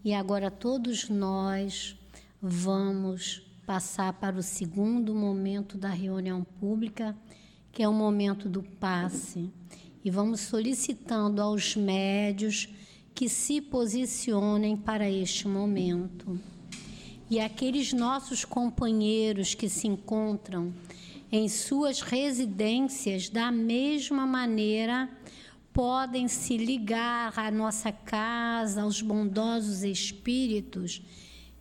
[0.02, 1.98] e agora todos nós
[2.40, 7.16] vamos passar para o segundo momento da reunião pública,
[7.70, 9.48] que é o momento do passe.
[10.04, 12.68] E vamos solicitando aos médios
[13.14, 16.36] que se posicionem para este momento.
[17.30, 20.74] E aqueles nossos companheiros que se encontram
[21.30, 25.08] em suas residências, da mesma maneira,
[25.72, 31.00] podem se ligar à nossa casa, aos bondosos espíritos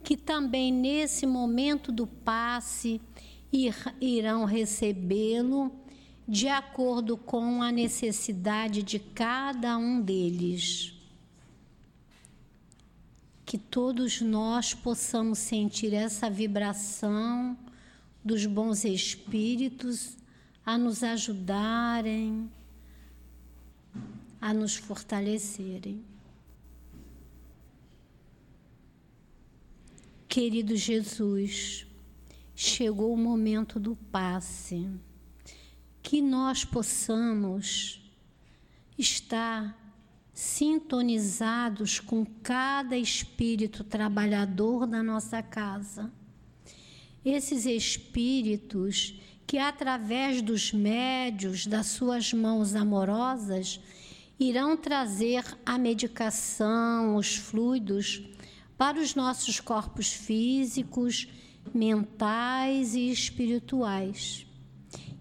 [0.04, 3.02] que também nesse momento do passe
[4.00, 5.72] irão recebê-lo
[6.28, 10.93] de acordo com a necessidade de cada um deles.
[13.45, 17.58] Que todos nós possamos sentir essa vibração
[18.24, 20.18] dos bons espíritos
[20.64, 22.47] a nos ajudarem,
[24.39, 26.09] a nos fortalecerem.
[30.30, 31.88] Querido Jesus,
[32.54, 34.88] chegou o momento do passe,
[36.04, 38.00] que nós possamos
[38.96, 39.76] estar
[40.32, 46.14] sintonizados com cada espírito trabalhador da nossa casa.
[47.26, 53.80] Esses espíritos que, através dos médios, das suas mãos amorosas,
[54.40, 58.30] irão trazer a medicação, os fluidos
[58.80, 61.28] para os nossos corpos físicos,
[61.74, 64.48] mentais e espirituais.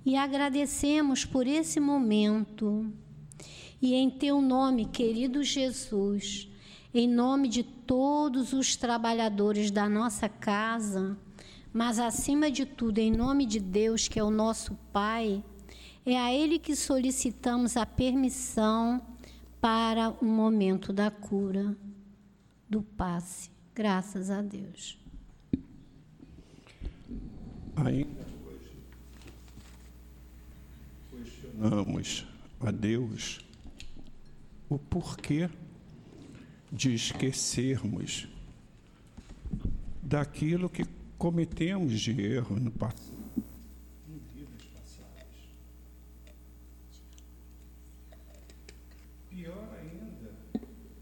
[0.07, 2.87] E agradecemos por esse momento.
[3.83, 6.49] E em teu nome, querido Jesus,
[6.95, 11.19] em nome de todos os trabalhadores da nossa casa,
[11.73, 15.43] mas acima de tudo, em nome de Deus, que é o nosso Pai,
[16.07, 19.03] é a Ele que solicitamos a permissão
[19.61, 21.77] para o momento da cura
[22.69, 23.51] do passe.
[23.75, 24.99] Graças a Deus.
[27.77, 28.27] Ainda
[31.11, 32.27] questionamos
[32.61, 33.41] a Deus
[34.69, 35.49] o porquê
[36.71, 38.29] de esquecermos
[40.03, 40.85] daquilo que
[41.17, 43.17] cometemos de erro no passado.
[49.31, 50.35] Pior ainda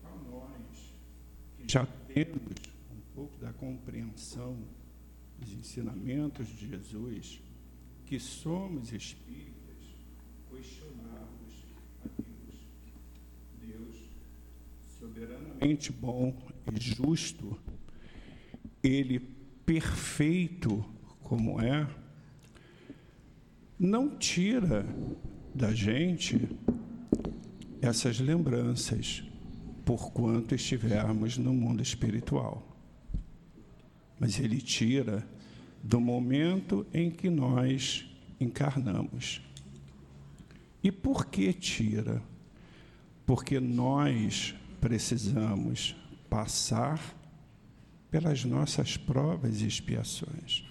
[0.04, 0.94] a nós
[1.55, 2.54] que já temos
[2.90, 4.56] um pouco da compreensão
[5.38, 7.40] dos ensinamentos de Jesus,
[8.04, 9.76] que somos espíritas,
[10.48, 11.66] questionarmos
[12.04, 12.68] a Deus.
[13.60, 13.96] Deus,
[14.98, 16.36] soberanamente bom
[16.72, 17.58] e justo,
[18.82, 19.18] Ele
[19.66, 20.84] perfeito
[21.20, 21.88] como é,
[23.78, 24.86] não tira
[25.52, 26.48] da gente
[27.82, 29.25] essas lembranças
[29.86, 32.76] porquanto estivermos no mundo espiritual.
[34.18, 35.24] Mas ele tira
[35.80, 38.04] do momento em que nós
[38.40, 39.40] encarnamos.
[40.82, 42.20] E por que tira?
[43.24, 45.94] Porque nós precisamos
[46.28, 47.00] passar
[48.10, 50.64] pelas nossas provas e expiações.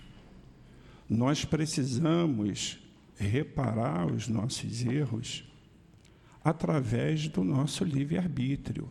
[1.09, 2.80] Nós precisamos
[3.18, 5.45] reparar os nossos erros
[6.43, 8.89] através do nosso livre-arbítrio.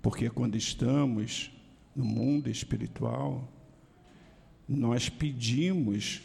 [0.00, 1.50] Porque quando estamos
[1.94, 3.48] no mundo espiritual,
[4.68, 6.22] nós pedimos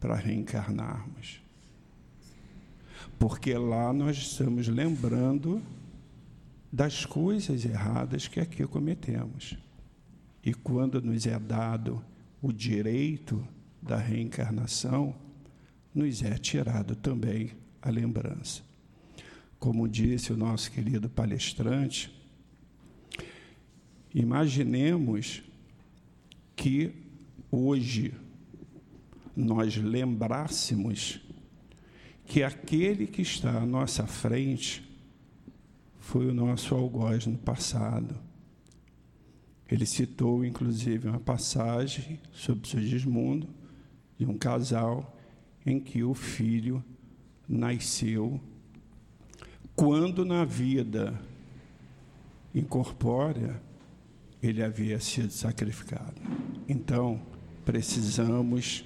[0.00, 1.40] para reencarnarmos.
[3.18, 5.62] Porque lá nós estamos lembrando
[6.72, 9.56] das coisas erradas que aqui cometemos.
[10.42, 12.02] E quando nos é dado
[12.40, 13.46] o direito
[13.80, 15.14] da reencarnação,
[15.94, 18.62] nos é tirado também a lembrança.
[19.58, 22.10] Como disse o nosso querido palestrante,
[24.14, 25.42] Imaginemos
[26.54, 26.92] que
[27.50, 28.14] hoje
[29.34, 31.20] nós lembrássemos
[32.26, 34.88] que aquele que está à nossa frente
[35.98, 38.14] foi o nosso algoz no passado.
[39.70, 43.48] Ele citou, inclusive, uma passagem sobre Sigismundo,
[44.18, 45.16] de um casal
[45.64, 46.84] em que o filho
[47.48, 48.40] nasceu
[49.74, 51.18] quando na vida
[52.54, 53.60] incorpórea
[54.42, 56.20] ele havia sido sacrificado.
[56.68, 57.20] Então,
[57.64, 58.84] precisamos,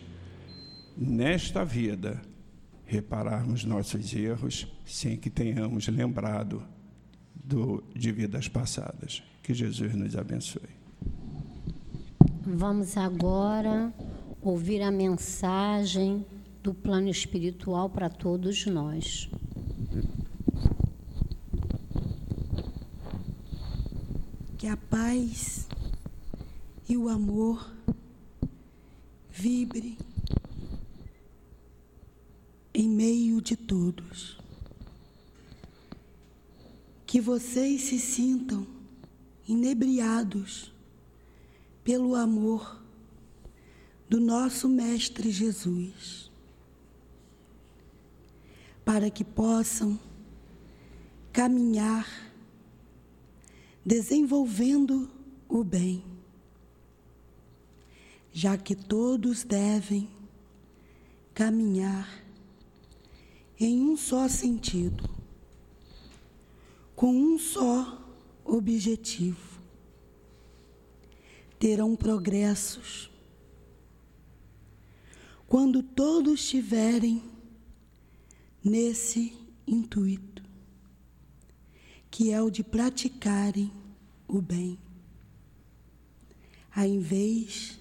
[0.97, 2.21] nesta vida,
[2.85, 6.63] repararmos nossos erros sem que tenhamos lembrado
[7.35, 9.23] do, de vidas passadas.
[9.43, 10.77] Que Jesus nos abençoe.
[12.43, 13.93] Vamos agora
[14.41, 16.25] ouvir a mensagem
[16.63, 19.29] do plano espiritual para todos nós.
[24.59, 25.69] Que a paz
[26.89, 27.71] e o amor
[29.31, 29.99] vibre
[32.73, 34.39] em meio de todos.
[37.07, 38.67] Que vocês se sintam
[39.47, 40.73] inebriados
[41.85, 42.83] pelo amor
[44.09, 46.31] do nosso Mestre Jesus,
[48.85, 50.01] para que possam
[51.33, 52.26] caminhar
[53.87, 55.09] desenvolvendo
[55.49, 56.05] o bem,
[58.33, 60.11] já que todos devem
[61.33, 62.25] caminhar
[63.61, 65.09] em um só sentido,
[66.97, 68.05] com um só
[68.45, 69.61] objetivo.
[71.57, 73.09] Terão progressos
[75.47, 77.23] quando todos estiverem
[78.65, 79.33] nesse
[79.65, 80.43] intuito,
[82.11, 83.76] que é o de praticarem
[84.29, 84.79] o bem,
[86.75, 87.79] ao invés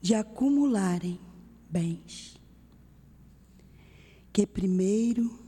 [0.00, 1.18] de acumularem
[1.70, 2.36] bens.
[4.32, 5.38] Que primeiro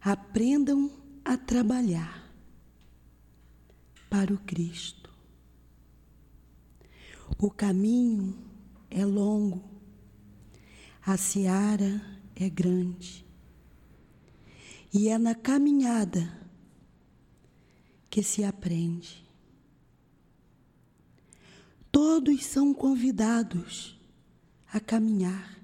[0.00, 0.90] aprendam
[1.24, 2.32] a trabalhar
[4.08, 5.10] para o Cristo.
[7.38, 8.36] O caminho
[8.90, 9.62] é longo,
[11.04, 12.00] a seara
[12.34, 13.24] é grande,
[14.92, 16.39] e é na caminhada
[18.10, 19.24] que se aprende.
[21.90, 23.98] Todos são convidados
[24.72, 25.60] a caminhar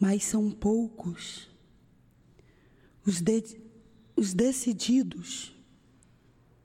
[0.00, 1.46] mas são poucos
[3.04, 3.60] os, de,
[4.16, 5.54] os decididos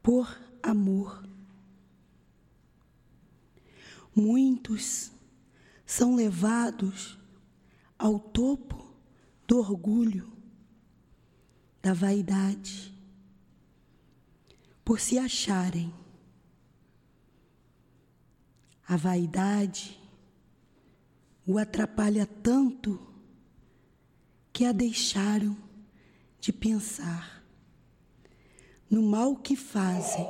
[0.02, 1.28] por amor.
[4.16, 5.12] Muitos
[5.86, 7.20] são levados
[8.00, 8.96] ao topo
[9.46, 10.32] do orgulho,
[11.82, 12.95] da vaidade,
[14.86, 15.92] por se acharem.
[18.88, 20.00] A vaidade
[21.46, 23.00] o atrapalha tanto
[24.54, 25.58] que a deixaram
[26.40, 27.44] de pensar
[28.90, 30.26] no mal que fazem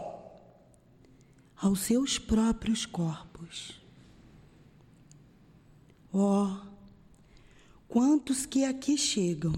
[1.56, 3.82] aos seus próprios corpos.
[6.12, 6.58] Oh,
[7.88, 9.54] quantos que aqui chegam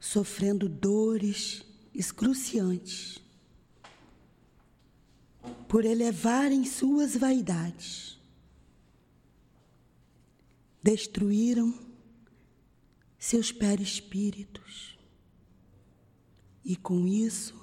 [0.00, 1.64] sofrendo dores
[1.94, 3.20] excruciantes
[5.68, 8.18] por elevarem suas vaidades,
[10.82, 11.72] destruíram
[13.18, 14.98] seus perispíritos.
[16.64, 17.54] E com isso,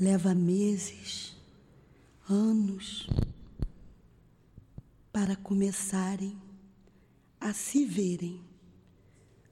[0.00, 1.36] leva meses,
[2.28, 3.08] anos,
[5.12, 6.40] para começarem
[7.38, 8.42] a se verem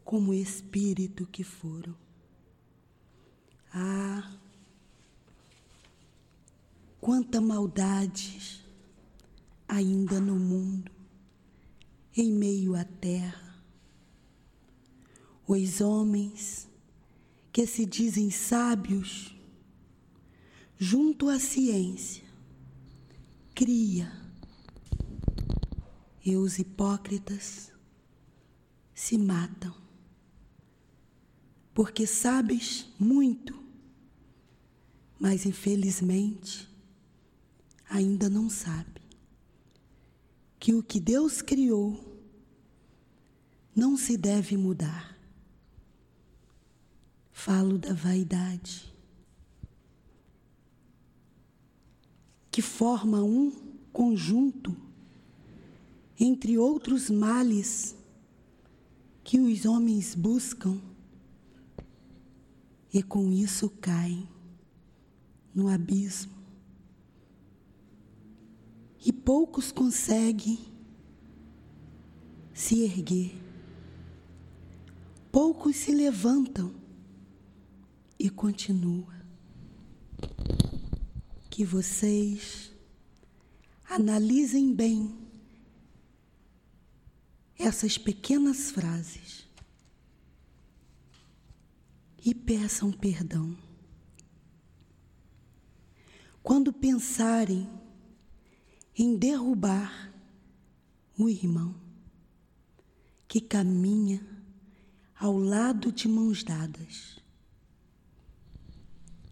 [0.05, 2.02] como espírito que foram.
[3.75, 4.31] Ah,
[7.01, 8.63] quanta maldade
[9.67, 10.93] ainda no mundo,
[12.15, 13.65] em meio à terra.
[15.47, 16.69] Os homens
[17.51, 19.35] que se dizem sábios,
[20.79, 22.25] junto à ciência,
[23.55, 24.13] cria,
[26.25, 27.73] e os hipócritas
[28.95, 29.75] se matam,
[31.75, 33.62] porque sabes muito,
[35.23, 36.69] mas infelizmente
[37.89, 39.01] ainda não sabe
[40.59, 42.19] que o que Deus criou
[43.73, 45.17] não se deve mudar.
[47.31, 48.93] Falo da vaidade,
[52.51, 53.53] que forma um
[53.93, 54.77] conjunto
[56.19, 57.95] entre outros males
[59.23, 60.81] que os homens buscam
[62.93, 64.32] e com isso caem
[65.55, 66.33] no abismo.
[69.05, 70.59] E poucos conseguem
[72.55, 73.35] se erguer.
[75.31, 76.75] Poucos se levantam
[78.19, 79.11] e continuam.
[81.51, 82.73] Que vocês
[83.89, 85.19] analisem bem
[87.59, 89.47] essas pequenas frases
[92.25, 93.57] e peçam perdão.
[96.43, 97.71] Quando pensarem
[98.97, 100.13] em derrubar
[101.19, 101.75] o irmão
[103.29, 104.21] que caminha
[105.19, 107.21] ao lado de mãos dadas,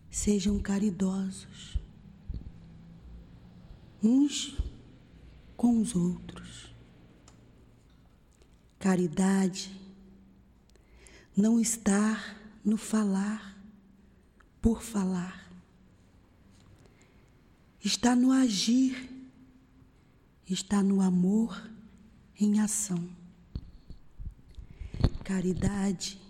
[0.08, 1.78] sejam caridosos
[4.02, 4.56] uns
[5.56, 6.74] com os outros.
[8.78, 9.78] Caridade
[11.36, 13.58] não está no falar
[14.62, 15.39] por falar
[17.82, 19.11] está no agir,
[20.47, 21.70] está no amor
[22.39, 23.09] em ação.
[25.24, 26.20] Caridade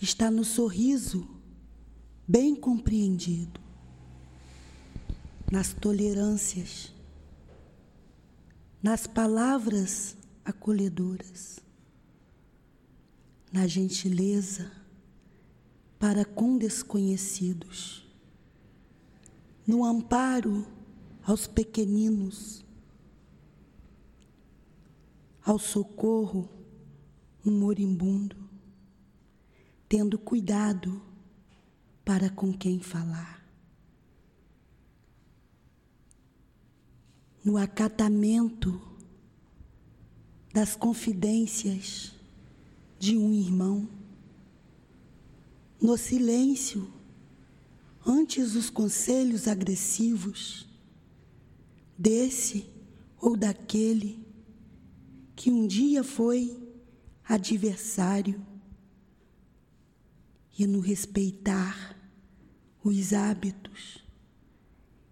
[0.00, 1.26] está no sorriso
[2.26, 3.60] bem compreendido,
[5.50, 6.92] nas tolerâncias,
[8.82, 11.60] nas palavras acolhedoras,
[13.52, 14.70] na gentileza
[15.98, 18.03] para com desconhecidos
[19.66, 20.66] no amparo
[21.22, 22.64] aos pequeninos,
[25.44, 26.48] ao socorro
[27.44, 28.36] um moribundo,
[29.88, 31.00] tendo cuidado
[32.04, 33.42] para com quem falar.
[37.42, 38.80] No acatamento
[40.52, 42.14] das confidências
[42.98, 43.88] de um irmão,
[45.80, 46.90] no silêncio
[48.06, 50.66] antes os conselhos agressivos
[51.96, 52.66] desse
[53.20, 54.22] ou daquele
[55.34, 56.56] que um dia foi
[57.24, 58.44] adversário
[60.58, 61.98] e no respeitar
[62.82, 64.04] os hábitos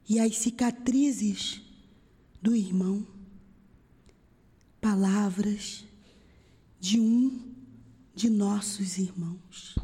[0.09, 1.63] e as cicatrizes
[2.41, 3.07] do irmão,
[4.81, 5.85] palavras
[6.79, 7.55] de um
[8.15, 9.77] de nossos irmãos.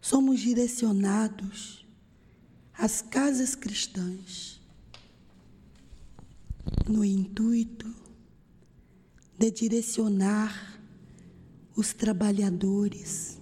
[0.00, 1.85] Somos direcionados
[2.78, 4.60] as casas cristãs,
[6.86, 7.92] no intuito
[9.38, 10.78] de direcionar
[11.74, 13.40] os trabalhadores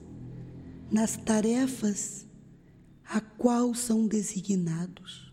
[0.91, 2.27] nas tarefas
[3.05, 5.33] a qual são designados.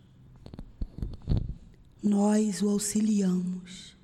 [2.01, 3.95] Nós o auxiliamos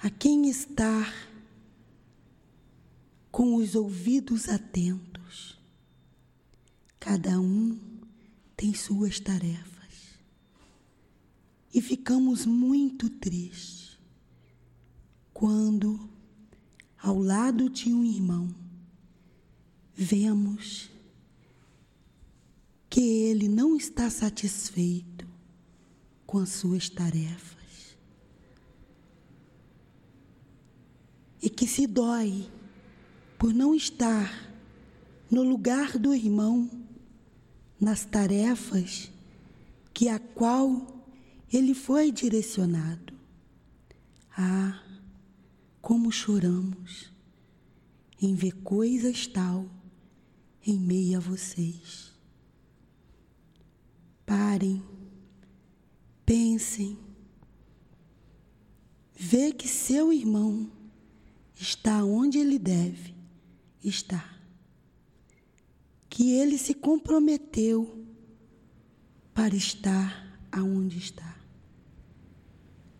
[0.00, 1.12] a quem está
[3.32, 5.58] com os ouvidos atentos,
[7.00, 7.87] cada um
[8.58, 10.18] tem suas tarefas.
[11.72, 13.96] E ficamos muito tristes
[15.32, 16.10] quando,
[17.00, 18.52] ao lado de um irmão,
[19.94, 20.90] vemos
[22.90, 25.24] que ele não está satisfeito
[26.26, 27.96] com as suas tarefas
[31.40, 32.50] e que se dói
[33.38, 34.52] por não estar
[35.30, 36.77] no lugar do irmão
[37.80, 39.10] nas tarefas
[39.92, 41.04] que a qual
[41.52, 43.12] ele foi direcionado.
[44.36, 44.82] Ah,
[45.80, 47.10] como choramos
[48.20, 49.68] em ver coisas tal
[50.66, 52.12] em meio a vocês.
[54.26, 54.82] Parem,
[56.26, 56.98] pensem,
[59.14, 60.70] vê que seu irmão
[61.54, 63.14] está onde ele deve
[63.82, 64.37] estar
[66.18, 68.04] que ele se comprometeu
[69.32, 71.38] para estar aonde está.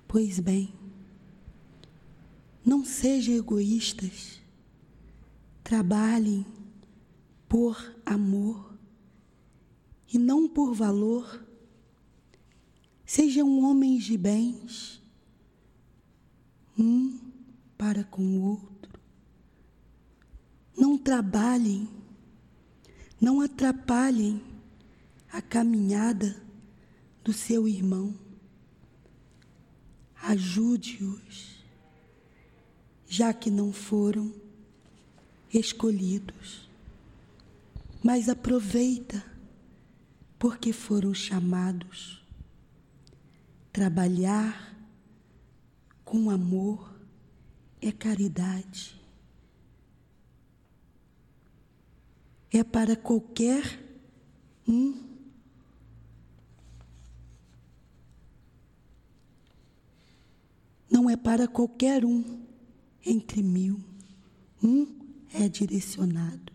[0.06, 0.72] Pois bem,
[2.64, 4.40] não sejam egoístas,
[5.64, 6.46] trabalhem
[7.48, 8.78] por amor
[10.14, 11.44] e não por valor.
[13.04, 15.02] Sejam homens de bens,
[16.78, 17.18] um
[17.76, 19.00] para com o outro.
[20.76, 21.98] Não trabalhem
[23.20, 24.40] não atrapalhem
[25.32, 26.40] a caminhada
[27.24, 28.14] do seu irmão.
[30.22, 31.64] Ajude-os,
[33.06, 34.32] já que não foram
[35.52, 36.68] escolhidos.
[38.02, 39.24] Mas aproveita,
[40.38, 42.24] porque foram chamados.
[43.72, 44.74] Trabalhar
[46.04, 46.94] com amor
[47.80, 48.97] é caridade.
[52.50, 53.84] é para qualquer
[54.66, 55.06] um.
[60.90, 62.42] Não é para qualquer um
[63.04, 63.80] entre mil.
[64.62, 64.98] Um
[65.32, 66.52] é direcionado,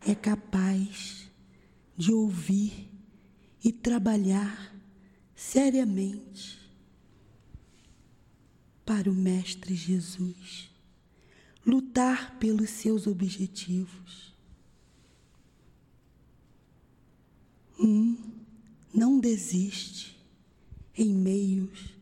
[0.00, 1.30] é capaz
[1.96, 2.90] de ouvir
[3.64, 4.74] e trabalhar
[5.34, 6.60] seriamente
[8.84, 10.70] para o Mestre Jesus,
[11.64, 14.31] lutar pelos seus objetivos
[17.78, 18.16] Um
[18.92, 20.20] não desiste
[20.96, 21.94] em meios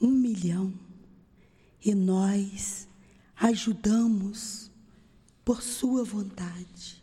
[0.00, 0.72] um milhão
[1.82, 2.88] e nós
[3.36, 4.70] ajudamos
[5.44, 7.02] por sua vontade,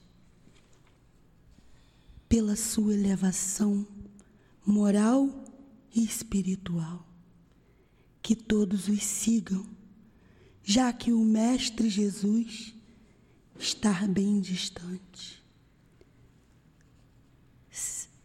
[2.27, 3.87] pela sua elevação
[4.65, 5.29] moral
[5.93, 7.07] e espiritual.
[8.21, 9.65] Que todos os sigam,
[10.63, 12.75] já que o Mestre Jesus
[13.57, 15.40] está bem distante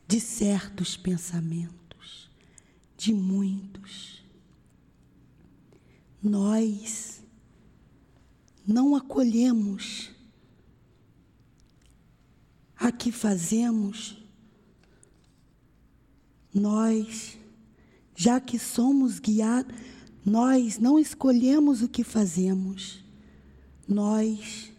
[0.07, 2.31] de certos pensamentos,
[2.97, 4.23] de muitos.
[6.23, 7.23] Nós
[8.67, 10.11] não acolhemos
[12.77, 14.23] a que fazemos,
[16.53, 17.39] nós,
[18.15, 19.75] já que somos guiados,
[20.25, 23.05] nós não escolhemos o que fazemos,
[23.87, 24.73] nós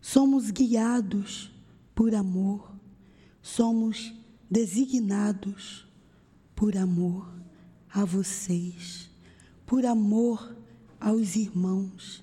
[0.00, 1.50] somos guiados
[1.94, 2.69] por amor,
[3.54, 4.14] somos
[4.50, 5.86] designados
[6.54, 7.32] por amor
[7.88, 9.10] a vocês,
[9.66, 10.56] por amor
[10.98, 12.22] aos irmãos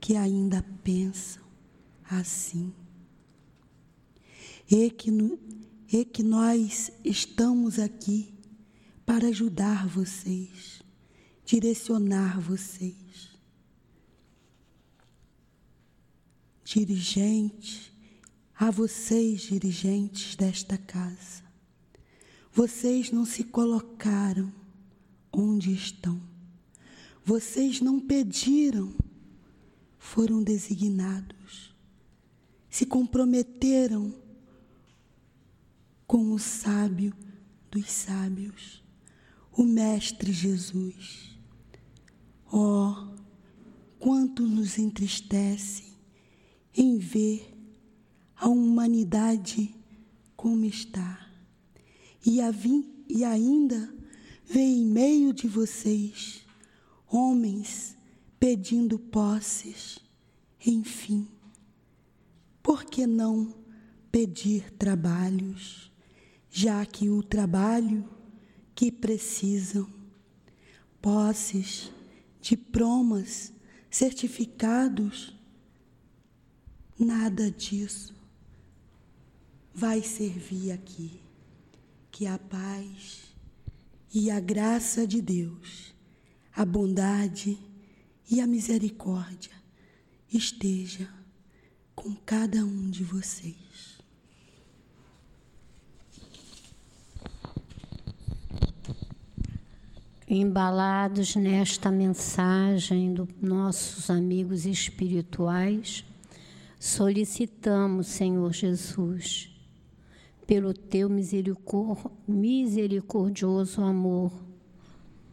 [0.00, 1.42] que ainda pensam
[2.10, 2.72] assim.
[4.68, 5.38] E que, no,
[5.92, 8.34] e que nós estamos aqui
[9.04, 10.82] para ajudar vocês,
[11.44, 12.96] direcionar vocês.
[16.64, 17.95] Dirigente,
[18.58, 21.44] a vocês, dirigentes desta casa,
[22.50, 24.50] vocês não se colocaram
[25.30, 26.18] onde estão,
[27.22, 28.94] vocês não pediram,
[29.98, 31.74] foram designados,
[32.70, 34.14] se comprometeram
[36.06, 37.12] com o sábio
[37.70, 38.82] dos sábios,
[39.52, 41.36] o Mestre Jesus.
[42.50, 42.94] Oh,
[43.98, 45.92] quanto nos entristece
[46.74, 47.55] em ver
[48.36, 49.74] a humanidade
[50.36, 51.28] como está.
[52.24, 53.94] E, a vi, e ainda
[54.44, 56.44] ver em meio de vocês
[57.08, 57.96] homens
[58.38, 59.98] pedindo posses,
[60.64, 61.26] enfim.
[62.62, 63.54] Por que não
[64.10, 65.86] pedir trabalhos?
[66.56, 68.08] já que o trabalho
[68.74, 69.86] que precisam,
[71.02, 71.92] posses,
[72.40, 73.52] diplomas,
[73.90, 75.36] certificados,
[76.98, 78.15] nada disso
[79.76, 81.20] vai servir aqui.
[82.10, 83.24] Que a paz
[84.12, 85.94] e a graça de Deus,
[86.54, 87.58] a bondade
[88.30, 89.52] e a misericórdia
[90.32, 91.06] esteja
[91.94, 93.96] com cada um de vocês.
[100.28, 106.04] embalados nesta mensagem dos nossos amigos espirituais,
[106.80, 109.55] solicitamos, Senhor Jesus,
[110.46, 111.08] pelo teu
[112.28, 114.32] misericordioso amor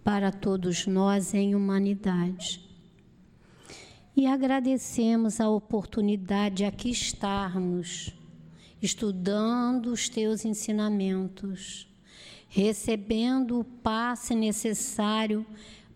[0.03, 2.61] para todos nós em humanidade.
[4.15, 8.14] E agradecemos a oportunidade de aqui estarmos
[8.81, 11.88] estudando os teus ensinamentos
[12.53, 15.44] recebendo o passe necessário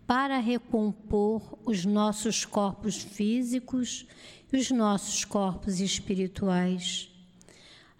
[0.04, 4.04] para recompor os nossos corpos físicos
[4.52, 7.12] e os nossos corpos espirituais.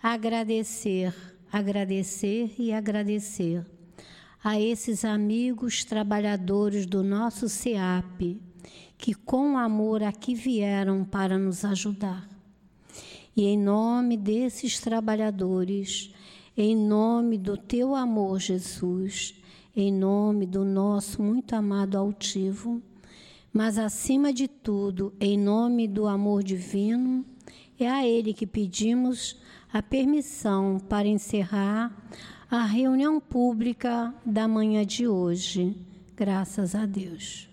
[0.00, 1.12] Agradecer,
[1.50, 3.66] agradecer e agradecer
[4.44, 8.40] a esses amigos trabalhadores do nosso SEAP
[8.96, 12.28] que com amor aqui vieram para nos ajudar.
[13.36, 16.14] E em nome desses trabalhadores,
[16.56, 19.34] em nome do teu amor, Jesus,
[19.74, 22.80] em nome do nosso muito amado altivo,
[23.52, 27.24] mas acima de tudo, em nome do amor divino,
[27.76, 29.36] é a Ele que pedimos
[29.72, 31.92] a permissão para encerrar
[32.50, 35.76] a reunião pública da manhã de hoje.
[36.16, 37.48] Graças a Deus.